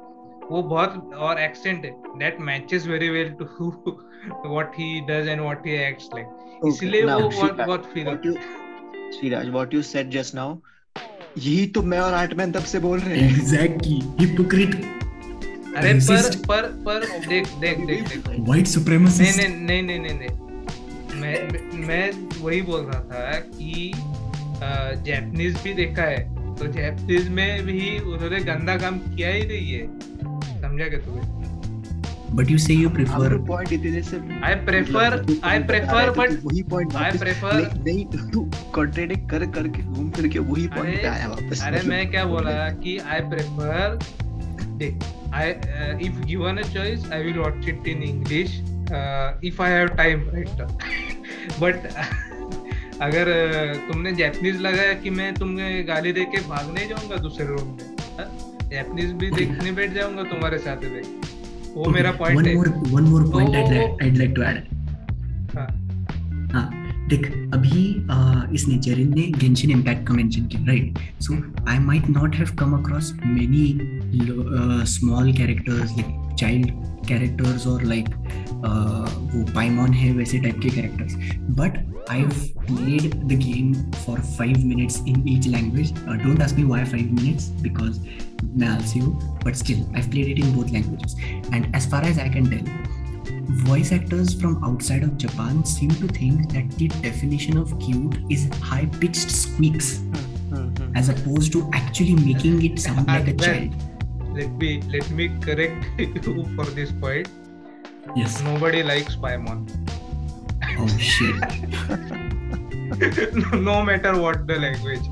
[0.51, 3.71] वो बहुत और एक्सेंट है that matches very well to
[4.47, 8.39] what he does and what he acts like इसलिए वो बहुत बहुत feel
[9.09, 10.61] Sriraj, what you said just now
[11.39, 14.75] यही तो मैं और आर्टमैन तब से बोल रहे हैं। एग्जैक्टली हिपोक्रिट
[15.77, 21.21] अरे पर पर पर देख देख देख देख। व्हाइट सुप्रीमेसिस्ट नहीं नहीं नहीं नहीं नहीं
[21.21, 21.37] मैं
[21.87, 23.93] मैं वही बोल रहा था कि
[25.03, 26.21] जैपनीज भी देखा है।
[26.57, 29.83] तो जैपनीज में भी उन्होंने गंदा काम किया ही नहीं है।
[30.61, 31.36] समझा क्या तुम्हें?
[32.35, 36.63] बट यू से यू आपका प्रेफर पॉइंट इतने से I prefer I prefer but वही
[36.63, 41.07] पॉइंट आई प्रेफर नहीं नहीं, तू कॉन्ट्रेडिक्ट कर करके घूम फिर के वही अरे- पे
[41.07, 43.99] आया वापस। अरे मैं क्या बोला कि आई प्रेफर
[44.81, 45.51] देख I
[46.07, 48.59] if given a choice I will watch it in English
[49.45, 50.63] if I have time right
[51.61, 51.87] but
[53.03, 57.69] अगर uh, तुमने जैपनीज लगाया कि मैं तुम्हें गाली दे के भागने जाऊँगा दूसरे रूम
[57.69, 61.03] में जैपनीज भी देखने बैठ जाऊँगा तुम्हारे साथ में
[61.77, 64.63] वो मेरा पॉइंट वन है। मोर वन मोर पॉइंट तो- I'd लाइक टू ऐड
[65.57, 65.67] हाँ।
[66.53, 66.71] हाँ
[67.09, 71.35] देख अभी uh, इसने जेरिन ने गेंशिन इम्पैक्ट का मेंशन किया right so
[71.69, 73.67] I might not have come across many
[74.87, 76.71] small characters like child
[77.09, 81.15] characters और लाइक वो पाइमॉन है वैसे टाइप के characters
[81.61, 85.93] but I've played the game for five minutes in each language.
[86.07, 87.99] Uh, don't ask me why five minutes because
[88.63, 89.19] I'll you.
[89.43, 91.17] But still, I've played it in both languages.
[91.53, 92.65] And as far as I can tell,
[93.67, 98.49] voice actors from outside of Japan seem to think that the definition of cute is
[98.63, 100.97] high pitched squeaks, mm-hmm.
[100.97, 103.75] as opposed to actually making it sound like a child.
[104.33, 107.29] Let me let me correct you for this point.
[108.15, 108.43] Yes.
[108.43, 109.67] Nobody likes Paimon.
[110.79, 111.37] Oh shit.
[113.35, 115.07] no, no matter what the language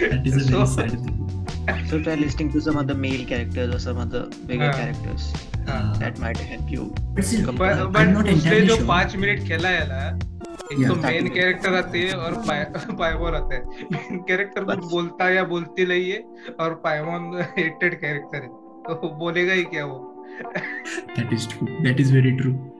[0.00, 1.12] That is a So- very sad thing.
[1.90, 4.76] So try listening to some other male characters or some other bigger हाँ.
[4.80, 5.32] characters.
[5.66, 6.84] Uh, That might help you.
[7.14, 10.02] but still, but, uh, but उसने जो पाँच minute खेला है ना
[10.72, 12.34] एक तो main character आते हैं और
[13.00, 17.22] पाइमोन आते हैं मेन कैरेक्टर कुछ बोलता या बोलती नहीं है और पाइमोन
[17.58, 18.48] हेटेड कैरेक्टर है
[18.88, 19.98] तो बोलेगा ही क्या वो
[21.16, 21.66] That is true.
[21.84, 22.54] That is very true.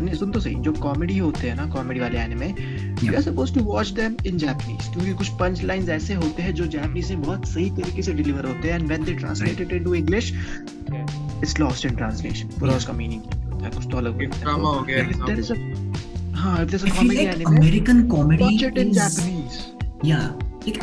[0.00, 2.46] नहीं सुन तो सही जो कॉमेडी होते हैं ना कॉमेडी वाले anime
[3.06, 6.54] you are suppose to watch them in Japanese क्योंकि कुछ पंच लाइन ऐसे होते हैं
[6.54, 9.84] जो जैपनीज में बहुत सही तरीके से डिलीवर होते हैं and when they translated in
[9.84, 10.32] to English
[10.94, 13.86] it's lost in translation पूरा उसका मीनिंग तो होता है। कुछ
[18.04, 19.66] कॉमेडी एनिमे इन जैपनीज
[20.04, 20.82] या Like,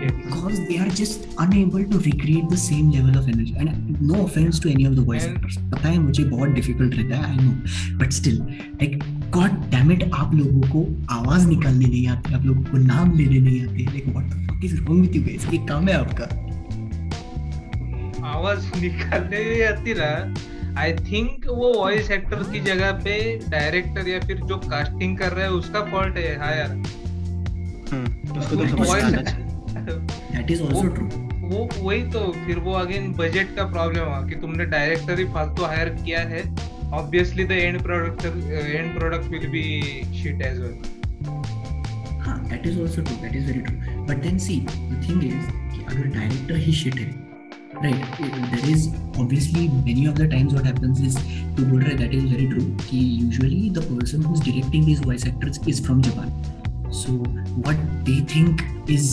[0.00, 4.58] because they are just unable to recreate the same level of energy and no offense
[4.60, 7.40] to any of the voice And- actors पता है मुझे बहुत difficult रहता है I
[7.40, 7.54] know
[8.02, 8.38] but still
[8.82, 8.94] like
[9.38, 10.84] god damn it आप लोगों को
[11.16, 14.64] आवाज़ निकालने नहीं आती आप लोगों को नाम लेने नहीं आते like what the fuck
[14.70, 16.30] is wrong with you guys ये काम है आपका
[18.30, 20.10] आवाज़ निकालने नहीं आती ना
[20.80, 23.14] आई थिंक वो वॉइस एक्टर की जगह पे
[23.50, 26.76] डायरेक्टर या फिर जो कास्टिंग कर रहा है उसका फॉल्ट है हाँ यार
[29.80, 30.82] हम्म तो चाहिए that is also
[31.52, 35.64] वो- वही तो फिर वो अगेन बजट का प्रॉब्लम हुआ कि तुमने डायरेक्टर ही फालतू
[35.64, 36.42] हायर किया है
[36.98, 39.62] obviously the end product end product will be
[40.22, 40.76] shit as well
[42.26, 45.50] हाँ that is also true that is very true but then see the thing is
[45.74, 47.08] कि अगर डायरेक्टर ही शिट है
[47.82, 48.18] right
[48.52, 48.82] there is
[49.22, 51.14] obviously many of the times what happens is
[51.56, 55.26] तो बोल रहे that is very true कि usually the person who's directing these voice
[55.32, 56.32] actors is from Japan
[57.02, 57.14] so
[57.68, 59.08] what they think is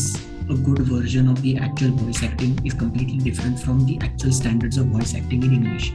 [0.50, 4.78] a good version of the actual voice acting is completely different from the actual standards
[4.78, 5.90] of voice acting in English.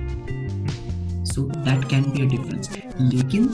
[1.33, 3.47] So that can be a difference लेकिन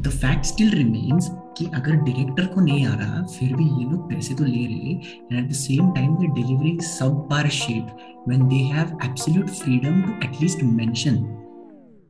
[0.00, 1.28] the fact still remains
[1.58, 4.94] कि अगर director को नहीं आ रहा फिर भी ये लोग पैसे तो ले रहे
[4.94, 7.86] and at the same time they delivering sub par shit
[8.28, 11.16] when they have absolute freedom to at least mention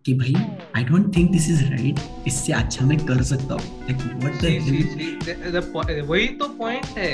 [0.07, 0.35] कि भाई
[0.77, 4.35] I don't think this is right इससे अच्छा मैं कर सकता हूँ। लाइक व्हाट
[5.53, 7.13] द वही तो पॉइंट है।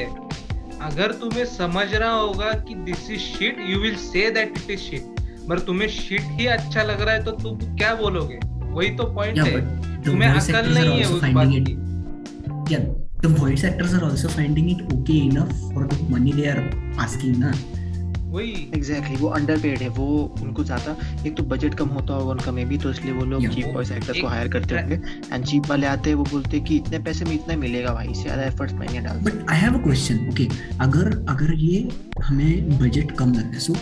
[0.83, 4.81] अगर तुम्हें समझ रहा होगा कि this is shit you will say that it is
[4.81, 8.39] shit पर तुम्हें शिट ही अच्छा लग रहा है तो तुम क्या बोलोगे?
[8.47, 13.63] वही तो पॉइंट yeah, है। तुम्हें अकल नहीं है उस बात की। Yeah the voice
[13.65, 16.63] actors are also finding it okay enough for the money they are
[17.05, 17.53] asking na?
[18.31, 20.09] वही। एग्जैक्टली वो अंडरपेड है वो
[20.43, 23.47] उनको ज़्यादा एक तो बजट कम होता होगा उनका मे भी तो इसलिए वो लोग
[23.55, 25.01] चीप वॉइस एक्टर को हायर करते होंगे।
[25.33, 28.09] एंड चीप वाले आते हैं वो बोलते हैं कि इतने पैसे में इतना मिलेगा भाई
[28.09, 30.49] इससे ज़्यादा एफर्ट्स मैं नहीं डालता। But I have a question okay
[30.81, 31.89] अगर अगर ये
[32.25, 33.77] हमें बजट कम लग रहा है सो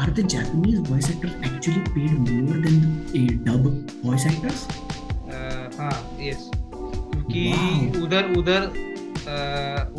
[0.00, 2.76] are the Japanese voice actors actually paid more than
[3.12, 3.64] the dub
[4.02, 4.60] voice actors?
[5.28, 5.94] Uh, हाँ
[6.26, 6.44] yes.
[7.14, 8.68] क्योंकि उधर उधर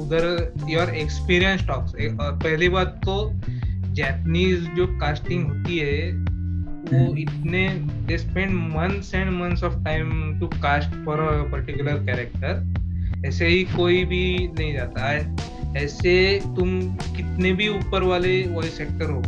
[0.01, 3.15] उधर योर एक्सपीरियंस टॉक्स पहली बात तो
[3.99, 6.11] जैपनीज जो कास्टिंग होती है
[6.81, 7.67] वो हम्म। इतने
[8.07, 13.63] they spend months and months of time to cast for a particular character ऐसे ही
[13.65, 15.47] कोई भी नहीं जाता है
[15.77, 16.15] ऐसे
[16.55, 16.79] तुम
[17.15, 19.21] कितने भी ऊपर वाले वॉइस एक्टर हो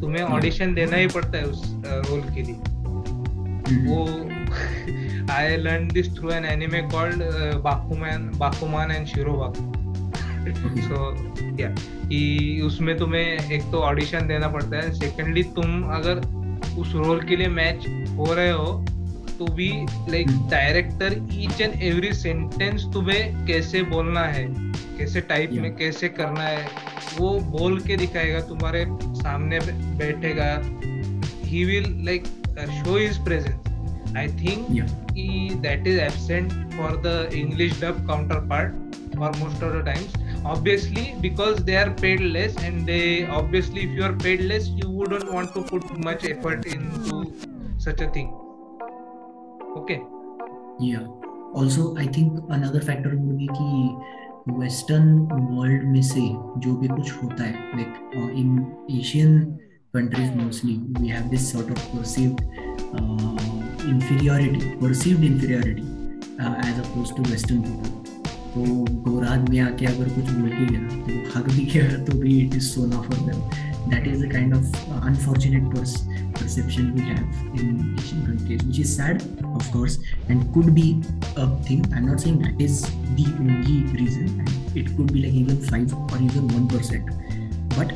[0.00, 2.54] तुम्हें ऑडिशन हम्म। देना ही पड़ता है उस रोल के लिए
[3.66, 7.22] हम्म। वो I learn this through an anime called
[7.62, 9.75] Bakuman Bakuman and Shirobako
[10.54, 11.14] so
[11.60, 11.68] या
[12.08, 16.20] कि उसमें तुम्हें एक तो ऑडिशन देना पड़ता है। सेकेंडली तुम अगर
[16.78, 18.84] उस रोल के लिए मैच हो रहे हो
[19.38, 19.68] तो भी
[20.10, 24.46] like director each and every sentence तुम्हें कैसे बोलना है
[24.98, 25.62] कैसे टाइप yeah.
[25.62, 26.68] में कैसे करना है
[27.18, 29.58] वो बोल के दिखाएगा तुम्हारे सामने
[29.98, 30.62] बैठेगा।
[31.44, 32.24] He will like
[32.70, 34.66] show his presence I think
[35.62, 38.74] that is absent for the English dub counterpart
[39.16, 43.89] for most of the times obviously because they are paid less and they obviously if
[43.89, 47.33] you are paid less you wouldn't want to put much effort into
[47.77, 48.33] such a thing
[49.75, 50.01] okay
[50.79, 51.05] yeah
[51.53, 53.69] also i think another factor would be कि
[54.49, 56.21] western world में से
[56.63, 58.49] जो भी कुछ होता है like in
[58.99, 59.39] Asian
[59.95, 62.41] countries mostly we have this sort of perceived
[63.91, 65.83] inferiority perceived inferiority
[66.39, 68.04] uh, as opposed to western people
[68.56, 68.64] तो
[69.04, 72.54] गोरा आदमी आके अगर कुछ बोल के गया तो हक भी गया तो भी इट
[72.54, 73.40] इज़ सोना for them
[73.90, 75.66] that is a kind of unfortunate
[76.46, 79.22] perception we have in Asian countries, which is sad,
[79.60, 79.98] of course,
[80.28, 81.02] and could be
[81.36, 81.84] a thing.
[81.92, 82.82] I'm not saying that is
[83.20, 87.10] the only reason, and it could be like even five or even one percent,
[87.76, 87.92] but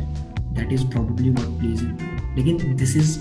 [0.54, 1.94] that is probably what plays in.
[2.36, 3.18] Again, this is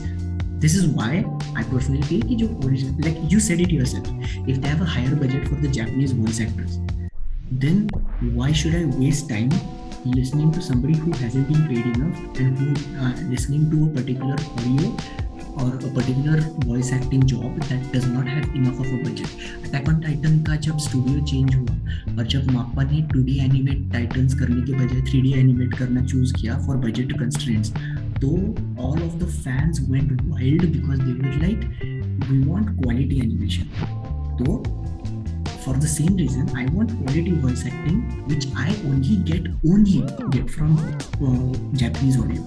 [0.66, 1.26] this is why
[1.56, 4.08] I personally feel that like you said it yourself,
[4.48, 6.80] if they have a higher budget for the Japanese voice actors,
[7.52, 7.88] then
[8.34, 9.50] why should I waste time
[10.06, 14.36] listening to somebody who hasn't been paid enough and who uh, listening to a particular
[14.58, 14.95] audio
[15.58, 19.30] or a particular voice acting job that does not have enough of a budget.
[19.66, 24.34] Attack on Titan का जब studio change हुआ और जब MAPPA ने 2D animate Titans
[24.39, 27.72] करने के बजाय 3D animate करना चूज़ किया फॉर बजट कंस्ट्रेंट्स
[28.22, 28.30] तो
[28.80, 33.64] all of the fans went wild because they were like we want quality animation
[34.39, 34.62] तो
[35.64, 40.49] for the same reason i want quality voice acting which i only get only get
[40.49, 40.78] from
[41.28, 42.43] uh, japanese audio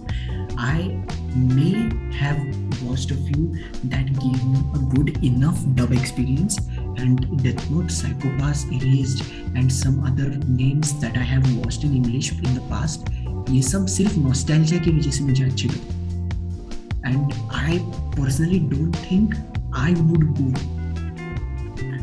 [0.59, 0.99] i
[1.35, 1.75] may
[2.15, 2.39] have
[2.83, 3.45] watched a few
[3.85, 6.59] that gave me a good enough dub experience
[6.99, 10.29] and death note psychopath erased and some other
[10.63, 13.13] names that i have watched in english in the past
[13.51, 17.79] ये सब सिर्फ़ nostalgia की वजह से मुझे अच्छे लगे and I
[18.17, 19.35] personally don't think
[19.77, 20.72] I would go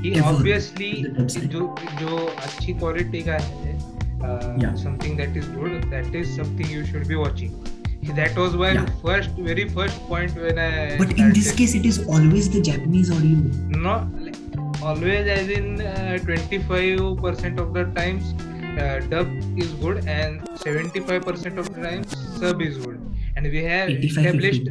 [0.02, 0.92] कि ऑब्वियसली
[1.48, 3.78] जो जो अच्छी क्वालिटी का है
[4.84, 7.68] something that is good that is something you should be watching
[8.18, 8.86] that was my yeah.
[9.02, 13.12] first very first point when i but in this case it is always the japanese
[13.16, 13.42] audio
[13.88, 14.08] not
[14.82, 18.34] always as in uh, 25% of the times
[18.78, 19.28] uh, dub
[19.58, 23.00] is good and 75% of the times sub is good
[23.36, 24.70] and we have 85, established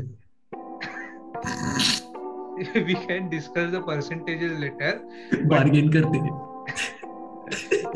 [2.75, 4.93] we can discuss the percentages later
[5.53, 6.21] bargain karte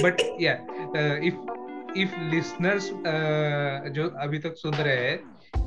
[0.04, 0.58] but yeah
[0.94, 1.34] uh, if
[1.94, 5.18] if listeners uh, जो अभी तक सुन रहे हैं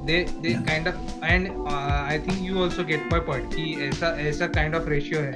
[0.07, 0.61] they they yeah.
[0.69, 4.77] kind of and uh, I think you also get my point कि ऐसा ऐसा kind
[4.79, 5.35] of ratio है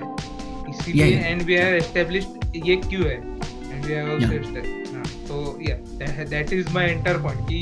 [0.69, 1.27] इसीलिए yeah, yeah.
[1.31, 3.17] and we have established ये क्यों है
[3.71, 4.41] and we have also yeah.
[4.41, 7.61] established हाँ तो yeah that that is my entire point कि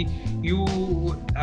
[0.50, 0.68] you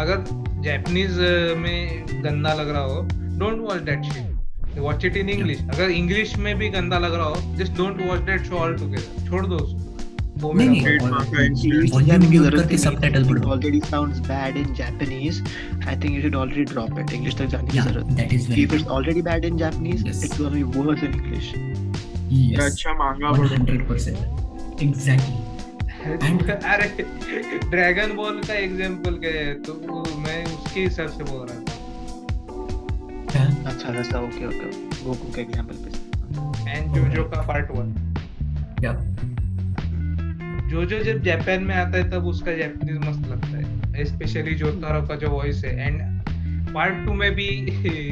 [0.02, 0.24] अगर
[0.68, 1.18] जापानीज
[1.64, 3.02] में गंदा लग रहा हो
[3.42, 4.33] don't watch that shit
[4.80, 8.20] watch it in English अगर इंग्लिश में भी गंदा लग रहा हो just don't watch
[8.20, 9.80] that show all together छोड़ दो उसको।
[29.66, 29.72] तो
[30.54, 31.63] उसके हिसाब से बोल रहा हूँ
[33.66, 34.66] अच्छा वैसा ओके ओके
[35.04, 35.90] गोकू के एग्जांपल पे.
[36.70, 37.94] एंड जोजो का पार्ट वन
[38.84, 38.96] yeah
[40.70, 44.04] जोजो जब जापान में आता है तब उसका जापानीज मस्त लगता है.
[44.04, 45.72] स्पेशली जोतारो का जो वॉइस है.
[45.86, 45.96] एंड
[46.74, 47.48] पार्ट टू में भी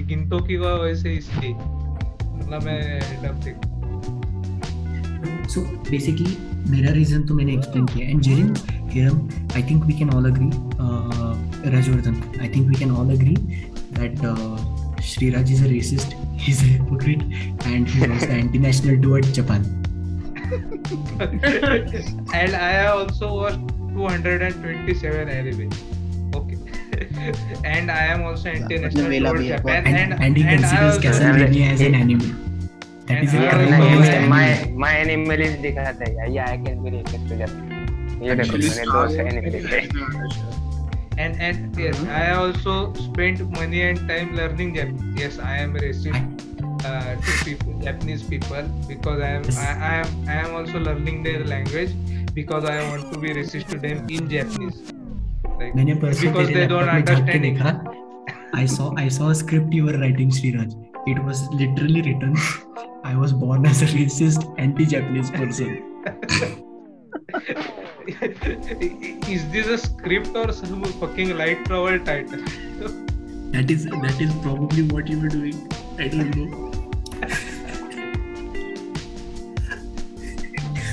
[0.08, 3.56] गिंटोकी का वॉइस है इसलिए मतलब मैं डब देख
[5.52, 6.34] so basically
[6.70, 8.54] मेरा रीजन तो मैंने एक्सप्लेन किया and Jerin
[8.90, 10.50] Hiram I think we can all agree
[11.72, 14.18] Rajvardhan I think we can all agree that
[15.02, 17.20] is a racist he is a hypocrite
[17.70, 19.66] and he is also anti-national towards Japan.
[22.34, 25.68] and I also watched 227 anime.
[26.34, 26.58] Okay.
[27.64, 29.86] and I am also anti-national मतलब towards Japan.
[29.86, 32.26] And, And, and he and I considers also, Castlevania as an anime.
[33.06, 34.80] That is a I against Yeah, my anime.
[34.86, 37.54] my animalist दिखाता है या I can be racist to that
[38.26, 39.80] ये देखो मैंने दो से anime देखे
[41.21, 45.19] and and yes, I also spent money and time learning Japanese.
[45.21, 46.43] Yes, I am racist
[46.85, 49.57] uh, to people, Japanese people because I am Yes.
[49.57, 51.95] I, I am I am also learning their language
[52.33, 54.81] because I want to be racist to them in Japanese.
[55.59, 57.53] Like, मैंने परसों because तेरे they don't laptop में झांक के understand it.
[57.53, 57.69] देखा
[58.53, 60.75] I saw I saw a script you were writing Sriraj.
[61.07, 62.37] It was literally written
[63.03, 65.71] I was born as a racist anti-Japanese person.
[69.28, 72.42] is this a script or some fucking light novel title?
[73.52, 75.56] That is that is probably what you were doing.
[75.98, 76.48] I don't know.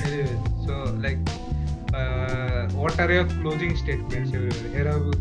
[0.06, 0.74] Anyway, so
[1.06, 1.22] like,
[1.94, 4.30] uh, what are your closing statements?
[4.34, 4.60] everyone?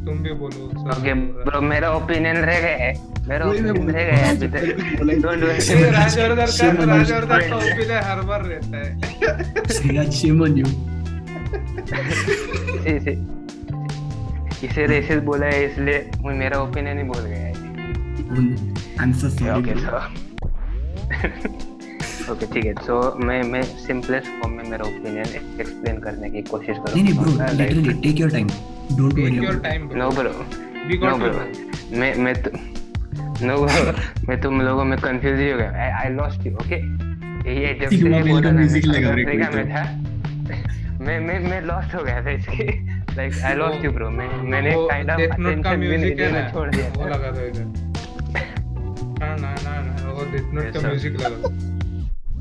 [0.08, 0.60] तुम भी बोलो.
[0.96, 1.12] Okay
[1.46, 2.92] bro मेरा opinion रह गया है
[3.28, 6.84] मेरा रह रहा गया है अभी तक ही राजवर्धन का.
[6.92, 7.40] राजवर्धन
[7.88, 8.90] का हर बार रहता है.
[12.96, 13.12] इसे
[14.66, 17.52] इसे रेसिस्ट बोला है इसलिए मैं मेरा ओपिनियन ही बोल गया है
[19.00, 19.52] I'm so sorry.
[19.58, 20.00] Okay bro.
[22.02, 22.94] So okay ठीक है सो
[23.24, 25.28] मैं मैं सिंपलेस्ट फॉर्म में मेरा ओपिनियन
[25.60, 28.50] एक्सप्लेन करने की कोशिश नहीं नहीं bro, करूँगा literally take your time.
[28.98, 30.32] Don't take your time no bro
[30.88, 32.50] we know got bro मैं मैं तो
[33.46, 33.92] नो ब्रो
[34.28, 36.78] मैं तुम लोगों में कंफ्यूज ही हो गया आई लॉस्ट यू ओके
[37.54, 41.60] ये जब से बोला का ना, music मैं लगा रहे Africa था मैं मैं मैं
[41.62, 42.64] लॉस्ट हो गया था इसके।
[43.16, 46.40] Like I lost you bro मैं मैंने काइंड ऑफ़ नोट का म्यूज़िक है ना?
[46.52, 47.64] छोड़ दिया वो था लगा दो इधर।
[49.20, 51.76] ना ना ना ना वो डेथ नोट का म्यूज़िक लगा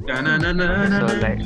[0.07, 1.41] so like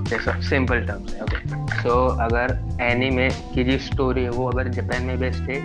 [0.00, 1.40] okay, so simple terms है okay.
[1.82, 1.94] So
[2.26, 2.48] अगर
[2.82, 5.58] एनीमे की जो स्टोरी है वो अगर जापान में बेस्ड है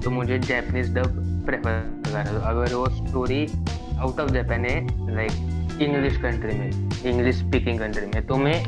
[0.00, 1.08] तो मुझे जापानीज डब
[1.46, 3.42] प्रेफर करा अगर वो स्टोरी
[3.98, 4.78] आउट ऑफ़ जापान है
[5.14, 5.32] लाइक
[5.82, 6.70] इंग्लिश कंट्री में
[7.04, 8.62] इंग्लिश स्पीकिंग कंट्री में तो मैं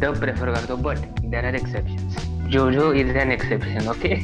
[0.00, 2.16] डब प्रेफर करता हूँ बट देर आर एक्सेप्शंस
[2.52, 4.14] जो जो is an exception okay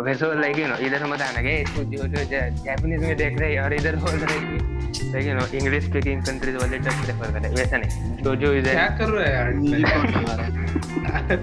[0.00, 2.24] okay so like you know इधर मत आना कि इसको जो जो
[2.64, 5.84] जापानीज में देख रहे हैं और इधर बोल रहे हैं कि like you know English
[5.84, 9.08] speaking countries वाले डब प्रेफर कर रहे हैं। वैसा नहीं जो जो इज़ क्या कर
[9.08, 9.52] रहा है यार?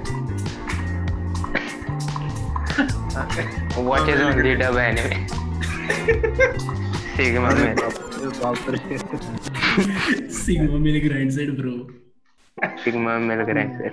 [3.88, 5.18] Watch is on the dub anime
[7.16, 8.98] sigma में। बाप रे
[10.38, 11.74] Sigma Male grind set, bro.
[12.86, 13.88] sigma मिल कर ऐसे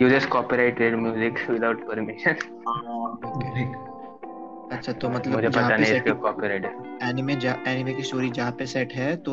[0.00, 2.34] you just copyrighted music without permission.
[4.72, 6.72] अच्छा तो मतलब मुझे पता नहीं सेट इसका कॉपीराइट है।
[7.08, 7.34] एनिमे
[7.72, 9.32] एनिमे की स्टोरी जहाँ पे सेट है तो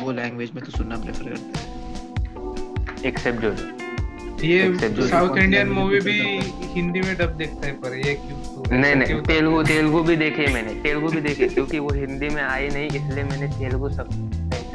[0.00, 3.81] वो लैंग्वेज में तो सुनना प्रेफर करते हैं। एक्सेप्ट जो जो
[4.44, 6.18] ये साउथ इंडियन मूवी भी
[6.74, 10.46] हिंदी में डब देखता है पर ये क्यों तो नहीं नहीं तेलुगु तेलुगु भी देखी
[10.54, 14.08] मैंने तेलुगु भी देखी क्योंकि वो हिंदी में आई नहीं इसलिए मैंने तेलुगु सब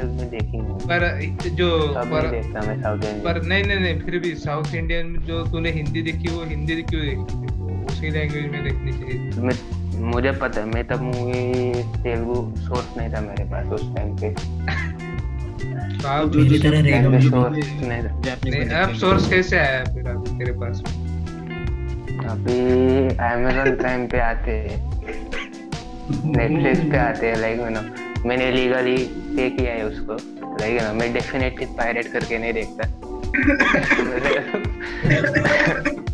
[0.02, 1.06] में देखी पर
[1.50, 5.20] जो पर देखता मैं साउथ इंडियन पर नहीं नहीं नहीं फिर भी साउथ इंडियन में
[5.20, 7.84] जो तूने हिंदी देखी वो हिंदी क्यों देखी?
[7.84, 13.20] उसी लैंग्वेज में देखनी चाहिए। मुझे पता है मैं तब मूवी तेलुगु सोर्स नहीं था
[13.20, 14.34] मेरे पास उस टाइम पे।
[16.06, 20.82] मेरी तरह रहेगा। मुझे सोर्स कैसे आया फिर अभी तेरे पास?
[22.30, 22.58] अभी
[23.16, 24.78] अमेजोन प्राइम पे आते हैं।
[26.36, 27.80] नेटफ्लिक्स पे आते हैं लाइक यू नो
[28.28, 28.96] मैंने लीगली
[29.36, 30.14] पे किया है उसको।
[30.60, 32.82] लाइक यू नो मैं डेफिनेटली पायरेट करके नहीं देखता।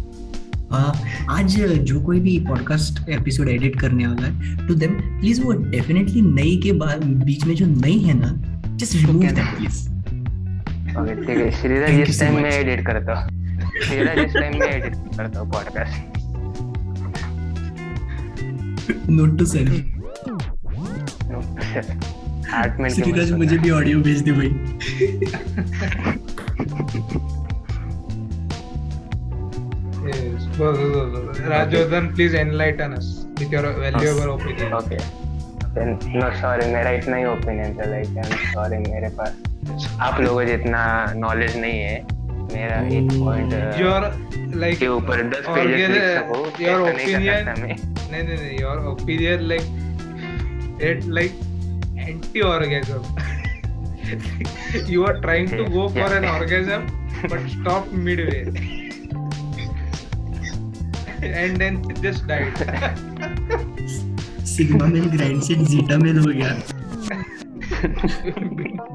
[1.31, 6.21] आज जो कोई भी पॉडकास्ट एपिसोड एडिट करने वाला है टू देम प्लीज़ वो डेफिनेटली
[6.21, 8.54] नई के बाद बीच में जो नई है ना
[8.85, 9.79] just remove that please
[11.01, 11.51] okay ठीक है
[11.87, 12.35] Thank जिस टाइम.
[12.35, 13.15] में एडिट करता.
[13.21, 13.29] हूँ
[13.85, 16.13] श्रीधर जिस टाइम में एडिट करता हूँ पॉडकास्ट
[19.11, 19.73] नोट टू सेल्फ
[22.55, 24.51] आठ मिनट श्रीराज मुझे भी ऑडियो भेज दे भाई.
[30.05, 30.45] Yes.
[31.49, 34.73] Rajodhan, please enlighten us with your valuable opinion.
[34.75, 34.99] Okay
[35.77, 40.83] मेरा इतना ही ओपिनियन था लाइक आई एम सॉरी मेरे पास आप लोगों जितना
[41.17, 41.97] नॉलेज नहीं है
[42.53, 44.03] मेरा एक पॉइंट योर
[44.57, 47.77] लाइक के ऊपर 10 पेजेस लिख सको योर ओपिनियन नहीं
[48.13, 49.65] नहीं नहीं your opinion like
[50.83, 51.33] it like
[52.09, 53.03] anti orgasm
[54.93, 56.87] you are trying to go for an orgasm
[57.25, 58.39] but stop midway
[61.25, 64.14] and then just died
[64.57, 65.07] sigma male
[65.43, 66.51] grindset zeta male हो गया।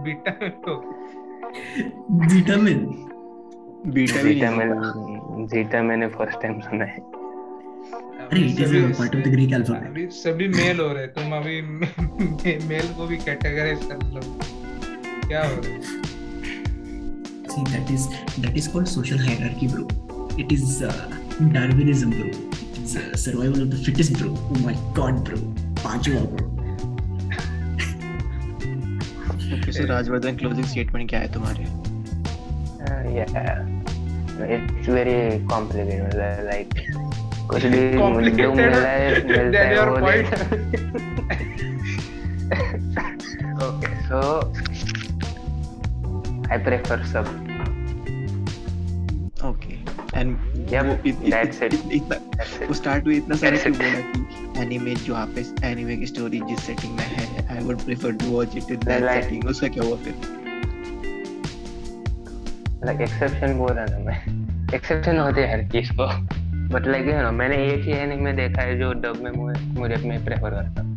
[0.03, 0.73] Beta में तो
[2.33, 2.81] zeta male.
[3.93, 6.99] Beta zeta नहीं zeta मैंने first time सुना है।
[8.21, 11.61] अरे it is part of the Greek alphabet अभी सभी मेल हो रहे तुम अभी
[12.67, 14.21] मेल को भी कैटेगराइज कर लो।
[15.27, 16.07] क्या हो रहा है?
[17.51, 18.03] See, that is
[18.43, 19.83] that is called social hierarchy, bro.
[20.43, 20.99] It is uh,
[21.55, 22.48] Darwinism, bro.
[22.95, 25.37] Is survival of the fittest bro oh my god bro
[25.83, 26.47] पांचवा bro
[29.49, 31.63] professor Rajvardhan closing statement क्या है तुम्हारे?
[34.55, 36.13] इट्स वेरी कॉम्प्लिकेटेड
[36.45, 36.73] लाइक
[37.49, 39.79] कुछ भी मुझे है मिलता है
[43.67, 44.21] ओके सो
[46.51, 47.25] आई प्रेफर सब
[49.45, 49.73] ओके
[50.19, 50.37] एंड
[50.69, 51.73] Yep, वो इत- इत- that's it.
[51.73, 56.07] इत- इतना वो स्टार्ट हुई इतना सारा That's बोला कि एनीमे जो आप एनीमे की
[56.07, 59.67] स्टोरी जिस सेटिंग में है I would prefer to watch it in that setting उसका
[59.67, 60.39] क्या हुआ फिर?
[62.85, 64.25] Like exception बोल रहा ना मैं।
[64.67, 66.27] Exception होते हैं हर चीज़ को।
[66.69, 69.95] बट लाइक यू नो मैंने एक ही एनिमे देखा है जो डब में मुझे
[70.25, 70.95] प्रेफर करता।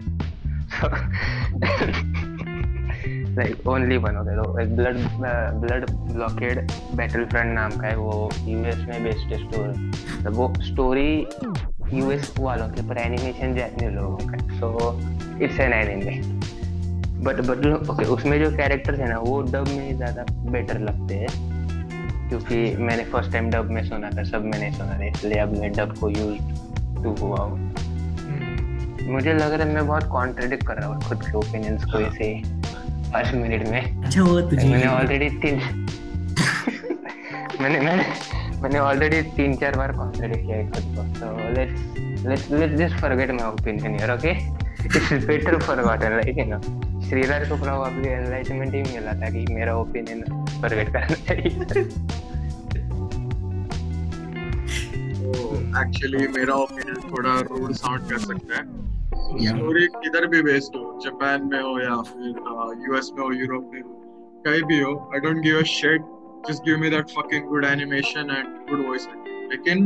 [3.36, 4.96] लाइक ओनली वन होते तो एक blood
[5.60, 11.10] blood blockade battle front नाम का है वो यूएस में बेस्ड स्टोरी तो वो स्टोरी
[11.92, 14.36] यूएस वालों के पर एनिमेशन जापानी लोगों का.
[14.58, 14.68] So
[15.44, 16.20] it's an anime
[17.24, 21.28] but but okay उसमें जो कैरेक्टर्स है ना वो डब में ज़्यादा बेटर लगते हैं.
[22.28, 25.72] क्योंकि मैंने फ़र्स्ट टाइम डब में सुना था सब मैंने सुना था इसलिए अब मैं
[25.72, 26.38] डब को यूज़
[27.02, 27.58] टू हुआ हूँ.
[27.58, 32.00] हम्म, मुझे लग रहा है मैं बहुत कॉन्ट्रडिक्ट कर रहा हूँ खुद के ओपिनियंस को
[32.00, 32.32] ऐसे
[33.12, 35.60] पाँच मिनट में। अच्छा हुआ तुझे मैंने ऑलरेडी तीन
[37.60, 38.04] मैंने मैंने
[38.62, 43.00] मैंने ऑलरेडी तीन चार बार कॉन्ट्रडिक्ट किया है खुद को। So let's let's let's just
[43.00, 44.30] forget my opinion यार okay
[44.84, 46.60] it's better forgotten like you know
[47.08, 50.22] Shridhar को प्रोबब्ली एनलाइटमेंट ही मिला था कि मेरा ओपिनियन
[50.60, 51.50] फॉरगेट करना चाहिए।
[55.22, 58.81] तो एक्चुअली मेरा ओपिनियन थोड़ा रूड साउंड कर सकता है.
[59.40, 63.80] स्टोरी किधर भी बेस्ड हो जापान में हो या फिर यूएस में हो यूरोप में
[63.82, 63.90] हो
[64.46, 66.02] कहीं भी हो I don't give a shit
[66.48, 69.06] just give me that fucking good animation and good voice
[69.52, 69.84] लेकिन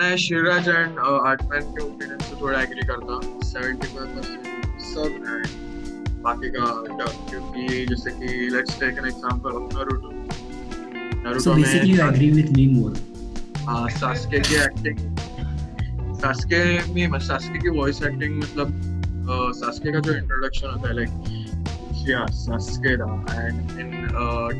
[0.00, 6.48] मैं शिवराज एंड आर्टमैन के ओपिनियन से थोड़ा एग्री करता हूँ। 75% सब एंड बाकी
[6.50, 10.10] का डब क्योंकि जैसे कि let's take an example of Naruto
[11.24, 12.94] Naruto basically, you agree with me more.
[13.66, 14.98] हाँ सास्के की एक्टिंग
[16.22, 16.62] सास्के
[17.08, 18.68] में सास्के की वॉइस एक्टिंग मतलब
[19.56, 21.10] सास्के का जो इंट्रोडक्शन होता है लाइक
[22.08, 23.90] या सास्के दा and in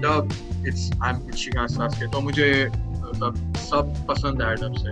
[0.02, 0.24] dub
[0.66, 4.90] it's I am Uchiha Sasuke तो मुझे मतलब सब पसंद है डब से।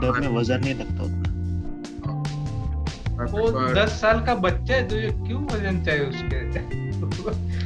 [0.00, 1.24] डब में वज़न नहीं लगता उतना।
[3.32, 6.38] वो दस साल का बच्चा है तुझे क्यों वज़न चाहिए उसके?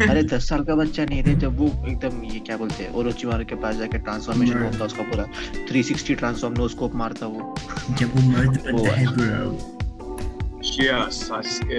[0.08, 3.44] अरे दस साल का बच्चा नहीं थे जब वो एकदम ये क्या बोलते हैं ओरोचिमारू
[3.44, 4.62] के पास जाके ट्रांसफॉर्मेशन.
[4.62, 5.24] होता उसका पूरा
[5.68, 7.54] 360 ट्रांसफॉर्म नो स्कोप मारता वो।
[7.98, 9.04] जब वो मर्द है.
[10.80, 11.72] Yeah, Sasuke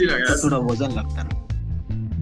[0.00, 1.34] लगा तो थोड़ा वज़न लगता है ना।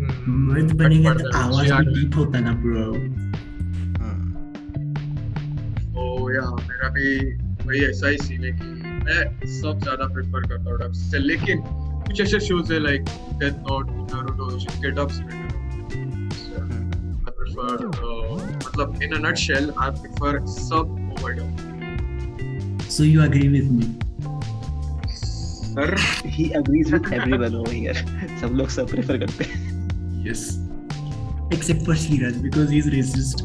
[0.02, 2.92] हम्म, मर्द बनेगा तो आवाज़ यार। भी डीप होता ना ब्रो
[4.02, 4.26] हम्म,
[6.34, 7.08] या मेरा भी
[7.66, 8.64] वही ऐसा ही सीन है कि
[9.04, 11.58] मैं सब ज़्यादा प्रेफर करता हूँ डब्स से लेकिन
[12.14, 13.04] Cheshire shows are like
[13.38, 15.24] Death Note, Naruto, which is get so,
[17.26, 22.82] I prefer, uh, in a nutshell, I prefer sub over dub.
[22.88, 23.96] So you agree with me?
[25.14, 25.96] Sir?
[26.24, 27.94] He agrees with everyone over here.
[28.40, 29.48] Some looks sub prefer karte.
[30.22, 30.58] Yes.
[31.50, 33.40] Except for Sriraj because he's racist.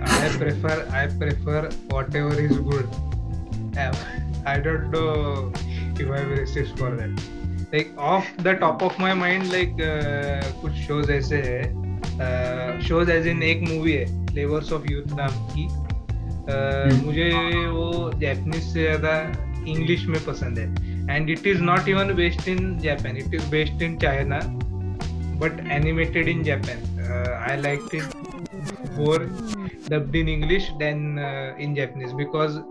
[0.00, 2.88] I prefer I prefer whatever is good.
[4.46, 5.52] I don't know
[6.00, 7.10] if I will resist for that.
[7.72, 13.26] Like off the top of my mind, like uh, कुछ shows ऐसे है shows as
[13.26, 17.30] in एक movie है Flavors of Youth नाम की uh, मुझे
[17.68, 19.16] वो Japanese से ज़्यादा
[19.68, 23.82] इंग्लिश में पसंद है and it is not even based in Japan it is based
[23.82, 24.40] in China
[25.38, 26.78] but animated in Japan.
[26.98, 28.04] Uh, I liked it
[28.96, 29.18] more
[29.88, 32.62] dubbed in English than uh, in Japanese because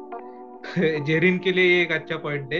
[1.07, 2.59] Jerin के लिए एक अच्छा point है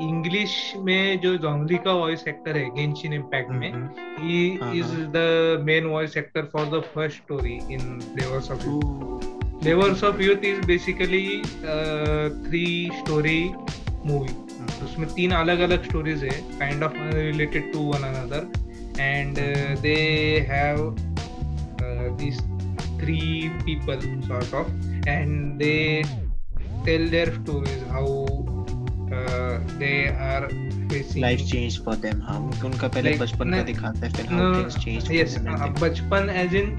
[0.00, 3.72] English में जो Zhongli का voice actor है Genshin Impact में
[4.18, 4.46] ही
[4.80, 10.22] is the main voice actor for the first story in Flavours of Youth Flavours of
[10.22, 11.26] Youth is basically
[12.48, 13.40] three story
[14.06, 14.34] movie
[14.84, 18.52] उसमें तीन अलग अलग स्टोरीज है kind of related to one another
[20.44, 20.80] have
[21.82, 22.40] uh, these
[22.98, 24.70] three people sort of.
[25.06, 26.04] And they
[26.84, 28.06] tell their stories how
[28.48, 28.63] uh,
[29.78, 30.48] they are
[35.80, 36.76] बचपन age in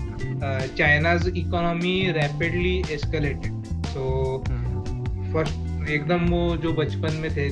[0.77, 4.43] China's economy rapidly escalated so
[5.33, 7.49] first एकदम वो जो बचपन में थे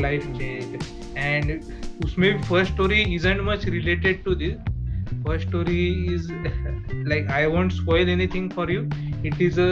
[0.00, 0.78] life change
[1.16, 1.60] and
[2.04, 4.54] उसमें first story is and much related to this
[5.24, 6.32] first story is
[7.08, 8.82] like I won't spoil anything for you
[9.26, 9.70] it is a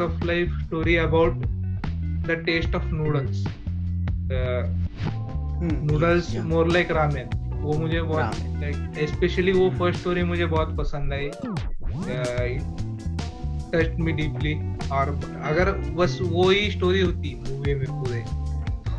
[0.00, 1.46] of life story about
[2.26, 3.44] the taste of noodles
[5.62, 7.28] noodles more like ramen
[7.60, 11.28] वो मुझे बहुत like specially वो first story मुझे बहुत पसंद I.
[13.72, 14.54] Touch me deeply
[14.88, 15.08] और
[15.44, 18.22] अगर बस वो ही स्टोरी होती मूवी में पूरे।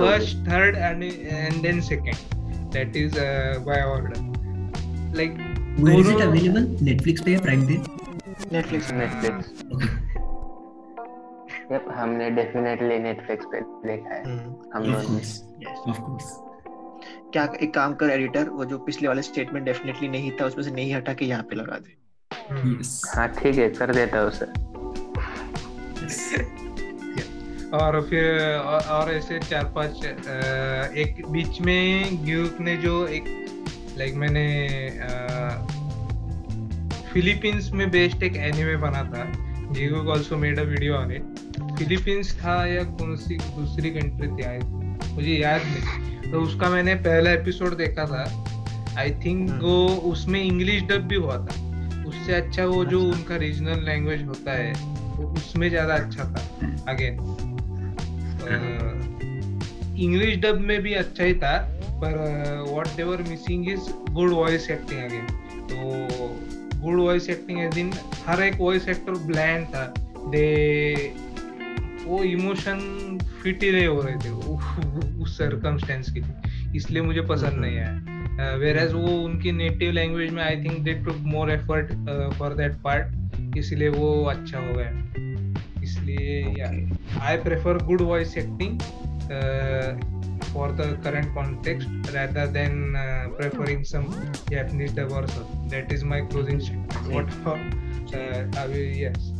[0.00, 2.18] First, third, and and then second.
[2.72, 4.20] That is uh, by order.
[5.12, 5.40] Like.
[5.78, 6.68] Where is it available?
[6.90, 7.80] Netflix पे Prime पे?
[8.50, 8.94] Netflix.
[9.02, 9.52] Netflix.
[9.72, 9.90] Okay.
[11.70, 14.22] yep, हमने डेफिनेटली नेटफ्लिक्स पे देखा है
[14.74, 15.10] हम लोग
[15.88, 16.32] ऑफ़ कोर्स
[17.32, 20.70] क्या एक काम कर एडिटर वो जो पिछले वाले स्टेटमेंट डेफिनेटली नहीं था उसमें से
[20.70, 21.96] नहीं हटा के यहाँ पे लगा दे
[22.64, 22.90] yes.
[23.14, 24.46] हाँ ठीक है कर देता उसे
[27.74, 28.24] और फिर
[28.56, 30.04] और, और ऐसे चार पाँच
[30.98, 33.24] एक बीच में ग्यूक ने जो एक
[33.98, 34.46] लाइक मैंने
[37.12, 39.24] फिलीपींस में बेस्ड एक एनिमे बना था
[39.72, 41.38] Gigguk also made a video on it
[41.78, 44.58] Philippines था या कौन सी दूसरी कंट्री थी आई
[45.14, 48.24] मुझे याद नहीं। तो उसका मैंने पहला एपिसोड देखा था।
[48.98, 49.60] I think hmm.
[49.60, 51.54] वो उसमें इंग्लिश डब भी हुआ था।
[52.08, 54.72] उससे अच्छा वो जो अच्छा। उनका रीजनल लैंग्वेज होता है
[55.24, 56.42] उसमें ज़्यादा अच्छा था।
[56.92, 57.18] अगेन
[59.98, 61.56] इंग्लिश डब में भी अच्छा ही था
[62.02, 62.14] पर
[62.70, 65.26] what they're missing is good voice acting again
[65.70, 65.76] तो
[66.80, 67.92] good voice acting as in
[68.26, 69.84] हर एक वॉइस एक्टर ब्लैंड था।
[70.18, 70.46] दे
[72.04, 72.78] वो इमोशन
[73.42, 74.30] फिट ही नहीं हो रहे थे।
[75.22, 80.30] उस सरकमस्टेंस के लिए इसलिए मुझे पसंद नहीं आया। वेर एज वो उनकी नेटिव लैंग्वेज
[80.32, 81.92] में I think they took more effort
[82.38, 84.90] for that part इसलिए वो अच्छा हो गया।
[85.82, 86.64] इसलिए
[87.20, 88.78] I prefer good voice acting
[90.52, 94.06] for the current context rather than uh, preferring some
[94.48, 95.46] Japanese dub or so.
[95.68, 97.08] That is my closing statement.
[97.08, 97.58] What for?
[98.12, 98.66] Uh, I
[99.02, 99.30] yes.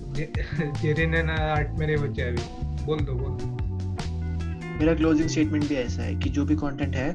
[0.83, 3.37] Jerin ना art मेरे बच्चे अभी बोल दो बोल
[4.79, 7.11] मेरा क्लोजिंग स्टेटमेंट भी ऐसा है कि जो भी कंटेंट है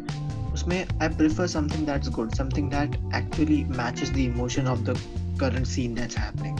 [0.54, 4.98] उसमें I prefer something that's good something that actually matches the emotion of the
[5.42, 6.58] current scene that's happening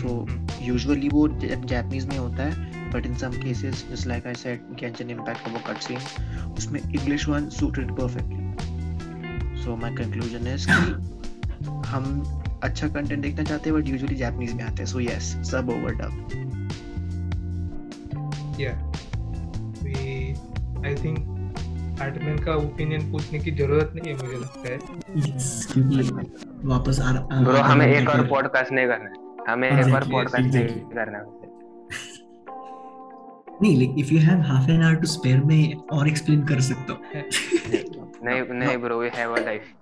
[0.00, 0.18] so
[0.66, 5.10] usually वो जापानीज में होता है but in some cases just like I said Genshin
[5.10, 5.98] Impact वो cut scene
[6.58, 11.12] उसमें English one suited perfectly so my conclusion is कि
[11.86, 12.04] हम
[12.62, 14.86] अच्छा content देखना चाहते हैं बट यूजुअली जापानीज में आते हैं.
[14.86, 16.12] सो यस सब ओवर डब
[18.60, 18.72] या
[19.82, 20.34] वी
[20.86, 21.18] आई थिंक
[22.02, 24.78] एडमिन का ओपिनियन पूछने की ज़रूरत नहीं है मुझे लगता है।
[25.72, 30.08] क्योंकि वापस आ रहा ब्रो हमें एक और पॉडकास्ट नहीं करना है। हमें एक और
[30.10, 31.42] पॉडकास्ट नहीं करना है
[33.62, 35.62] नहीं like if you have half an hour to spare मैं
[35.98, 37.00] और एक्सप्लेन कर सकता हूँ।
[38.24, 39.72] नहीं नहीं bro we have a life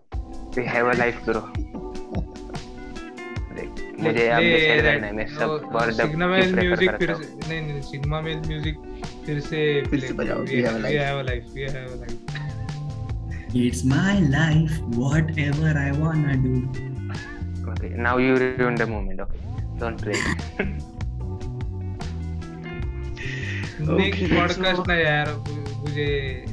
[0.56, 1.40] we have a life bro
[4.02, 7.80] मुझे अब डिसाइड करना है मैं सब और सिग्मा में म्यूज़िक फिर से नहीं नहीं
[7.90, 8.78] सिग्मा में म्यूज़िक
[9.26, 9.60] फिर से
[9.90, 12.32] फिर से बजाओ we have a life we have a life
[13.54, 16.52] It's my life, whatever I wanna do.
[17.72, 19.20] Okay, now you ruined the moment.
[19.20, 19.40] Okay,
[19.78, 20.16] don't play.
[23.80, 25.34] Next podcast ना यार
[25.76, 26.44] मुझे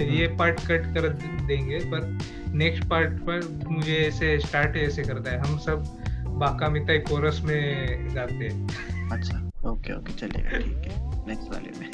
[0.16, 1.08] ये पार्ट कट कर
[1.46, 2.18] देंगे पर
[2.54, 5.84] नेक्स्ट पार्ट पर मुझे ऐसे स्टार्ट ऐसे करता है। हम सब
[6.26, 11.90] बाका मिताई कोरस में गाते हैं। अच्छा ओके ओके चलेगा ठीक है। नेक्स्ट वाले में।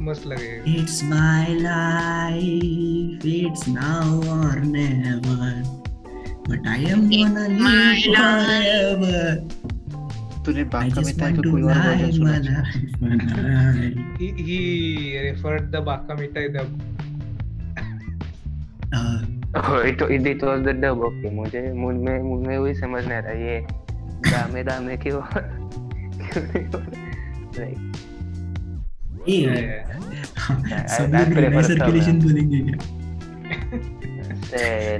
[0.00, 5.61] मस्त लगेगा। It's my life, it's now or never.
[6.52, 9.20] But I am gonna live forever.
[10.46, 12.32] तूने I बाका want का to कोई और वर्जन सुना
[14.20, 14.58] he,
[15.26, 16.68] referred the baka mitai dub
[18.92, 19.20] Uh,
[19.54, 21.00] Oh, it it it was the dub.
[21.08, 23.56] Okay, मुझे मुझमें मुझमें वही समझ नहीं आ रहा ये
[24.28, 27.00] दामे दामे क्यों क्यों नहीं हो रहा?
[27.56, 27.80] like
[29.26, 29.92] hey, Yeah.
[30.96, 32.78] सब लोग prefer रिवर्स सब, सर्कुलेशन बोलेंगे क्या
[34.52, 34.98] say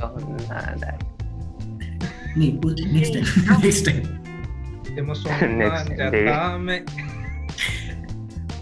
[0.00, 0.98] no so nada
[2.36, 2.52] नहीं
[2.92, 4.02] next time next time
[4.96, 5.40] Demo song
[5.96, 6.84] जाता मैं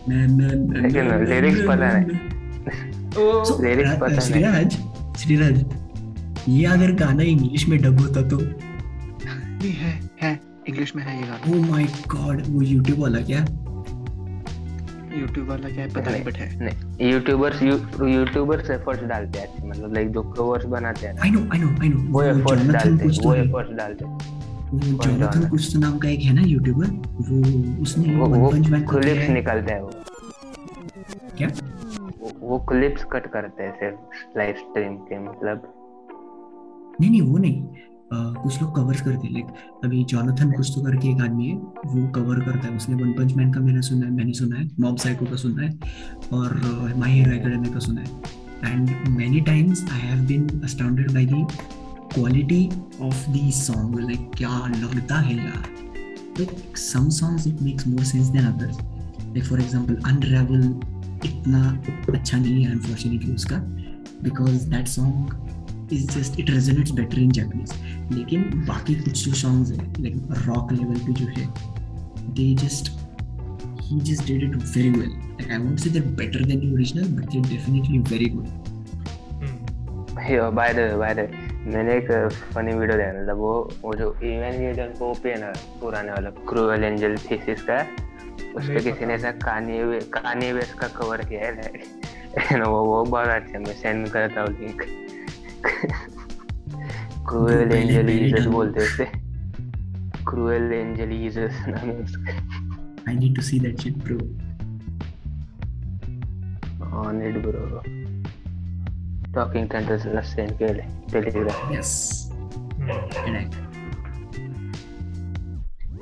[0.08, 2.18] ना ना ना लेकिन ना, पता नहीं।
[3.16, 3.58] ओ So,
[4.00, 4.76] पता नहीं। श्रीराज
[5.18, 5.64] श्रीराज
[6.48, 11.26] ये अगर गाना इंग्लिश में डब होता तो नहीं है है इंग्लिश में है ये
[11.26, 13.44] गाना ओ माय गॉड वो यूट्यूब वाला क्या
[15.20, 15.92] यूट्यूब वाला क्या है?
[15.92, 20.64] पता नहीं बट है। नहीं यूट्यूबर्स यूट्यूबर्स एफर्ट्स डालते हैं अच्छे मतलब लाइक जो कवर्स
[20.64, 23.72] बनाते हैं I know I know I know वो एफर्ट्स डालते हैं तो वो एफर्ट्स
[23.72, 24.18] डालते हैं।
[24.74, 29.26] जोनाथन कुछ तो नाम का एक है ना यूट्यूबर वो उसने वो वो क्लिप्स
[29.66, 29.90] किया है। वो।
[31.38, 31.48] क्या?
[32.20, 35.74] वो- वो क्लिप्स कट करते हैं सिर्फ़ लाइव स्ट्रीम के मतलब।
[37.00, 37.66] नहीं नहीं वो नहीं।
[38.34, 39.46] कुछ लोग कवर्स करते हैं। लाइक
[39.84, 43.34] अभी जोनाथन कुछ तो करके एक आदमी है, वो कवर करता है। उसने वन पंच
[43.36, 45.70] मैन का मैंने सुना है, मैंने सुना है। मॉब साइको का सुना है
[46.32, 51.26] और माई हीरो एकेडमी का सुना है। And many times I have been astounded by
[51.26, 51.46] the
[52.14, 52.68] quality
[53.02, 55.68] of the song like क्या लगता है यार?
[56.38, 58.78] Like some songs it makes more sense than others
[59.24, 60.62] like for example unravel
[61.24, 61.60] इतना
[62.14, 63.56] अच्छा नहीं है अनफॉर्चुनेटली उसका।
[64.22, 65.32] Because that song
[65.92, 70.72] is just it resonates better in Japanese लेकिन बाकी कुछ जो सॉन्ग्स है लाइक रॉक
[70.72, 71.48] लेवल पे जो है
[72.34, 72.92] they just
[73.84, 75.10] he just did it very well.
[75.38, 78.48] Like i won't say they're better than the original but they're definitely very good.
[80.16, 81.28] By the by the
[81.66, 82.06] मैंने एक
[82.54, 87.16] फनी वीडियो देखा था वो वो जो इवेंगेलियन पोप है ना पुराने वाला क्रूअल एंजल
[87.24, 87.78] थीसिस का
[88.56, 93.02] उस पे किसी ने ऐसा कान्ये कान्ये वेस्ट का कवर किया है like, वो वो
[93.04, 94.82] बहुत अच्छा मैं सेंड करता हूँ लिंक
[97.46, 99.04] पहले- एंजल जीसस बोलते हैं उसे।
[100.24, 102.54] क्रूअल एंजल जीसस नाम है उसका।
[103.04, 104.22] I need to see that shit bro.
[106.92, 107.78] On it bro
[109.34, 112.14] talking टेंटर्स send के लिए टेलीग्राम yes.
[112.74, 113.64] हम्म, correct.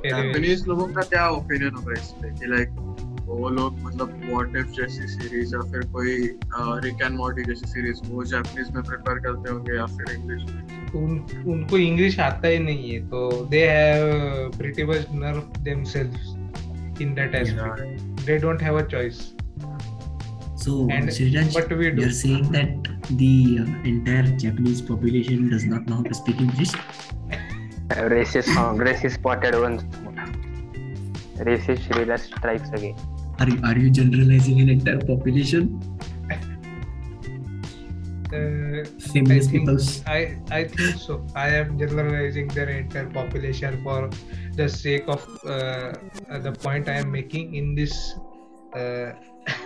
[0.07, 2.92] जापानीज लोगों का क्या ओपिनियन होगा इस पे कि लाइक
[3.27, 6.17] वो लोग मतलब व्हाट इफ़ जैसी सीरीज़ या फिर कोई
[6.87, 11.03] रिक एंड मॉर्टी जैसी सीरीज़ वो जापानीज में प्रेफर करते होंगे या फिर इंग्लिश में
[11.03, 11.19] उन,
[11.53, 16.35] उनको इंग्लिश आता ही नहीं है तो they have pretty much nerve themselves
[17.03, 19.23] in that aspect they don't have a choice
[20.63, 25.65] so And Sriraj, what we do you're saying that the uh, entire japanese population does
[25.65, 26.75] not know how to speak english
[28.13, 29.83] racist song racist spotted once
[31.49, 32.95] racist Shrila strikes again
[33.43, 35.69] are you, are you generalizing an entire population
[38.33, 41.15] uh, feminist think- peoples I I think so.
[41.35, 44.09] I am generalizing the entire population for
[44.57, 45.93] the sake of uh,
[46.47, 47.93] the point I am making in this
[48.75, 49.13] uh,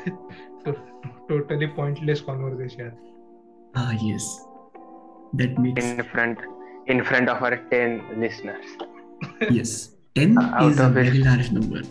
[0.64, 0.82] to-
[1.28, 2.92] totally pointless conversation.
[3.80, 4.26] ah yes
[5.38, 6.38] that makes in front
[6.92, 8.68] in front of our 10 listeners
[9.56, 9.72] yes
[10.18, 11.00] 10 Out is a of it.
[11.00, 11.82] very large number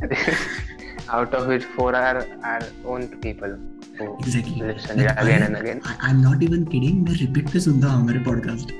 [1.18, 2.18] out of which four are
[2.52, 2.62] our
[2.94, 3.54] own people
[3.98, 7.50] who exactly listen Like, again I- and again I, I'm not even kidding मैं repeat
[7.52, 8.72] पे सुनता हूँ हमारे podcast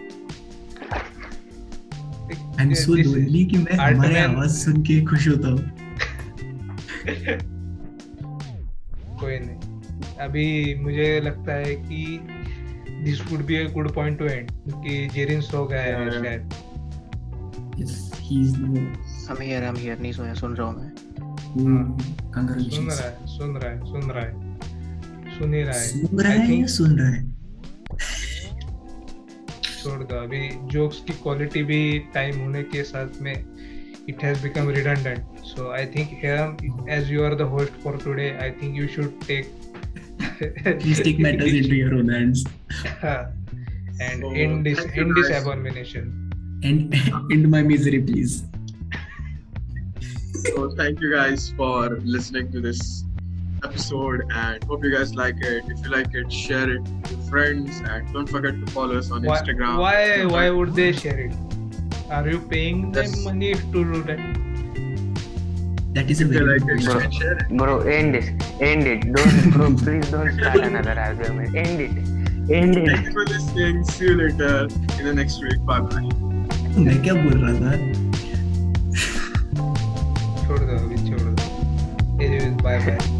[2.61, 5.62] I am so lonely कि मैं हमारे आवाज़ सुन के खुश होता हूँ
[9.20, 10.47] कोई नहीं अभी
[10.83, 12.20] मुझे लगता है कि
[13.05, 16.11] this would be a good point to end क्योंकि जेरिन सो गया है.
[16.22, 16.59] शायद
[17.81, 17.93] yes
[18.24, 18.81] he's no
[19.33, 20.91] I'm here, I'm here, नहीं सोया सुन रहा हूँ मैं
[22.70, 26.32] सुन रहा है सुन रहा है सुन रहा है सुन ही रहा है सुन रहा
[26.32, 27.28] है या सुन रहा है
[29.82, 31.80] छोड़ दो अभी जोक्स की क्वालिटी भी
[32.14, 33.34] टाइम होने के साथ में
[34.11, 36.46] it has become redundant so i think here
[36.94, 39.51] as you are the host for today i think you should take
[40.80, 42.44] Please take matters into your own hands
[44.01, 46.30] and So, end this end this abomination
[46.62, 46.94] and
[47.32, 48.42] end my misery, please.
[50.45, 53.03] So thank you guys for listening to this
[53.63, 55.63] episode and hope you guys like it.
[55.68, 59.11] If you like it, share it with your friends and don't forget to follow us
[59.11, 59.78] on why, Instagram.
[59.80, 61.34] why why would they share it
[62.11, 63.24] are you paying them Yes.
[63.26, 64.20] money to do that
[65.95, 67.11] That is a If you very like good it, you question.
[67.11, 67.49] can share it.
[67.59, 68.26] Bro, end this.
[68.70, 69.05] End it.
[69.16, 71.55] Don't, bro, please don't start another argument.
[71.55, 71.95] End it.
[72.57, 73.05] End Thank it.
[73.05, 73.84] you for listening.
[73.86, 74.68] See you later
[74.99, 75.63] in the next week.
[75.72, 76.09] Bye bye.
[76.86, 78.09] मैं क्या बोल रहा था
[80.51, 83.20] छोड़ दो अभी छोड़ दो बाय बाय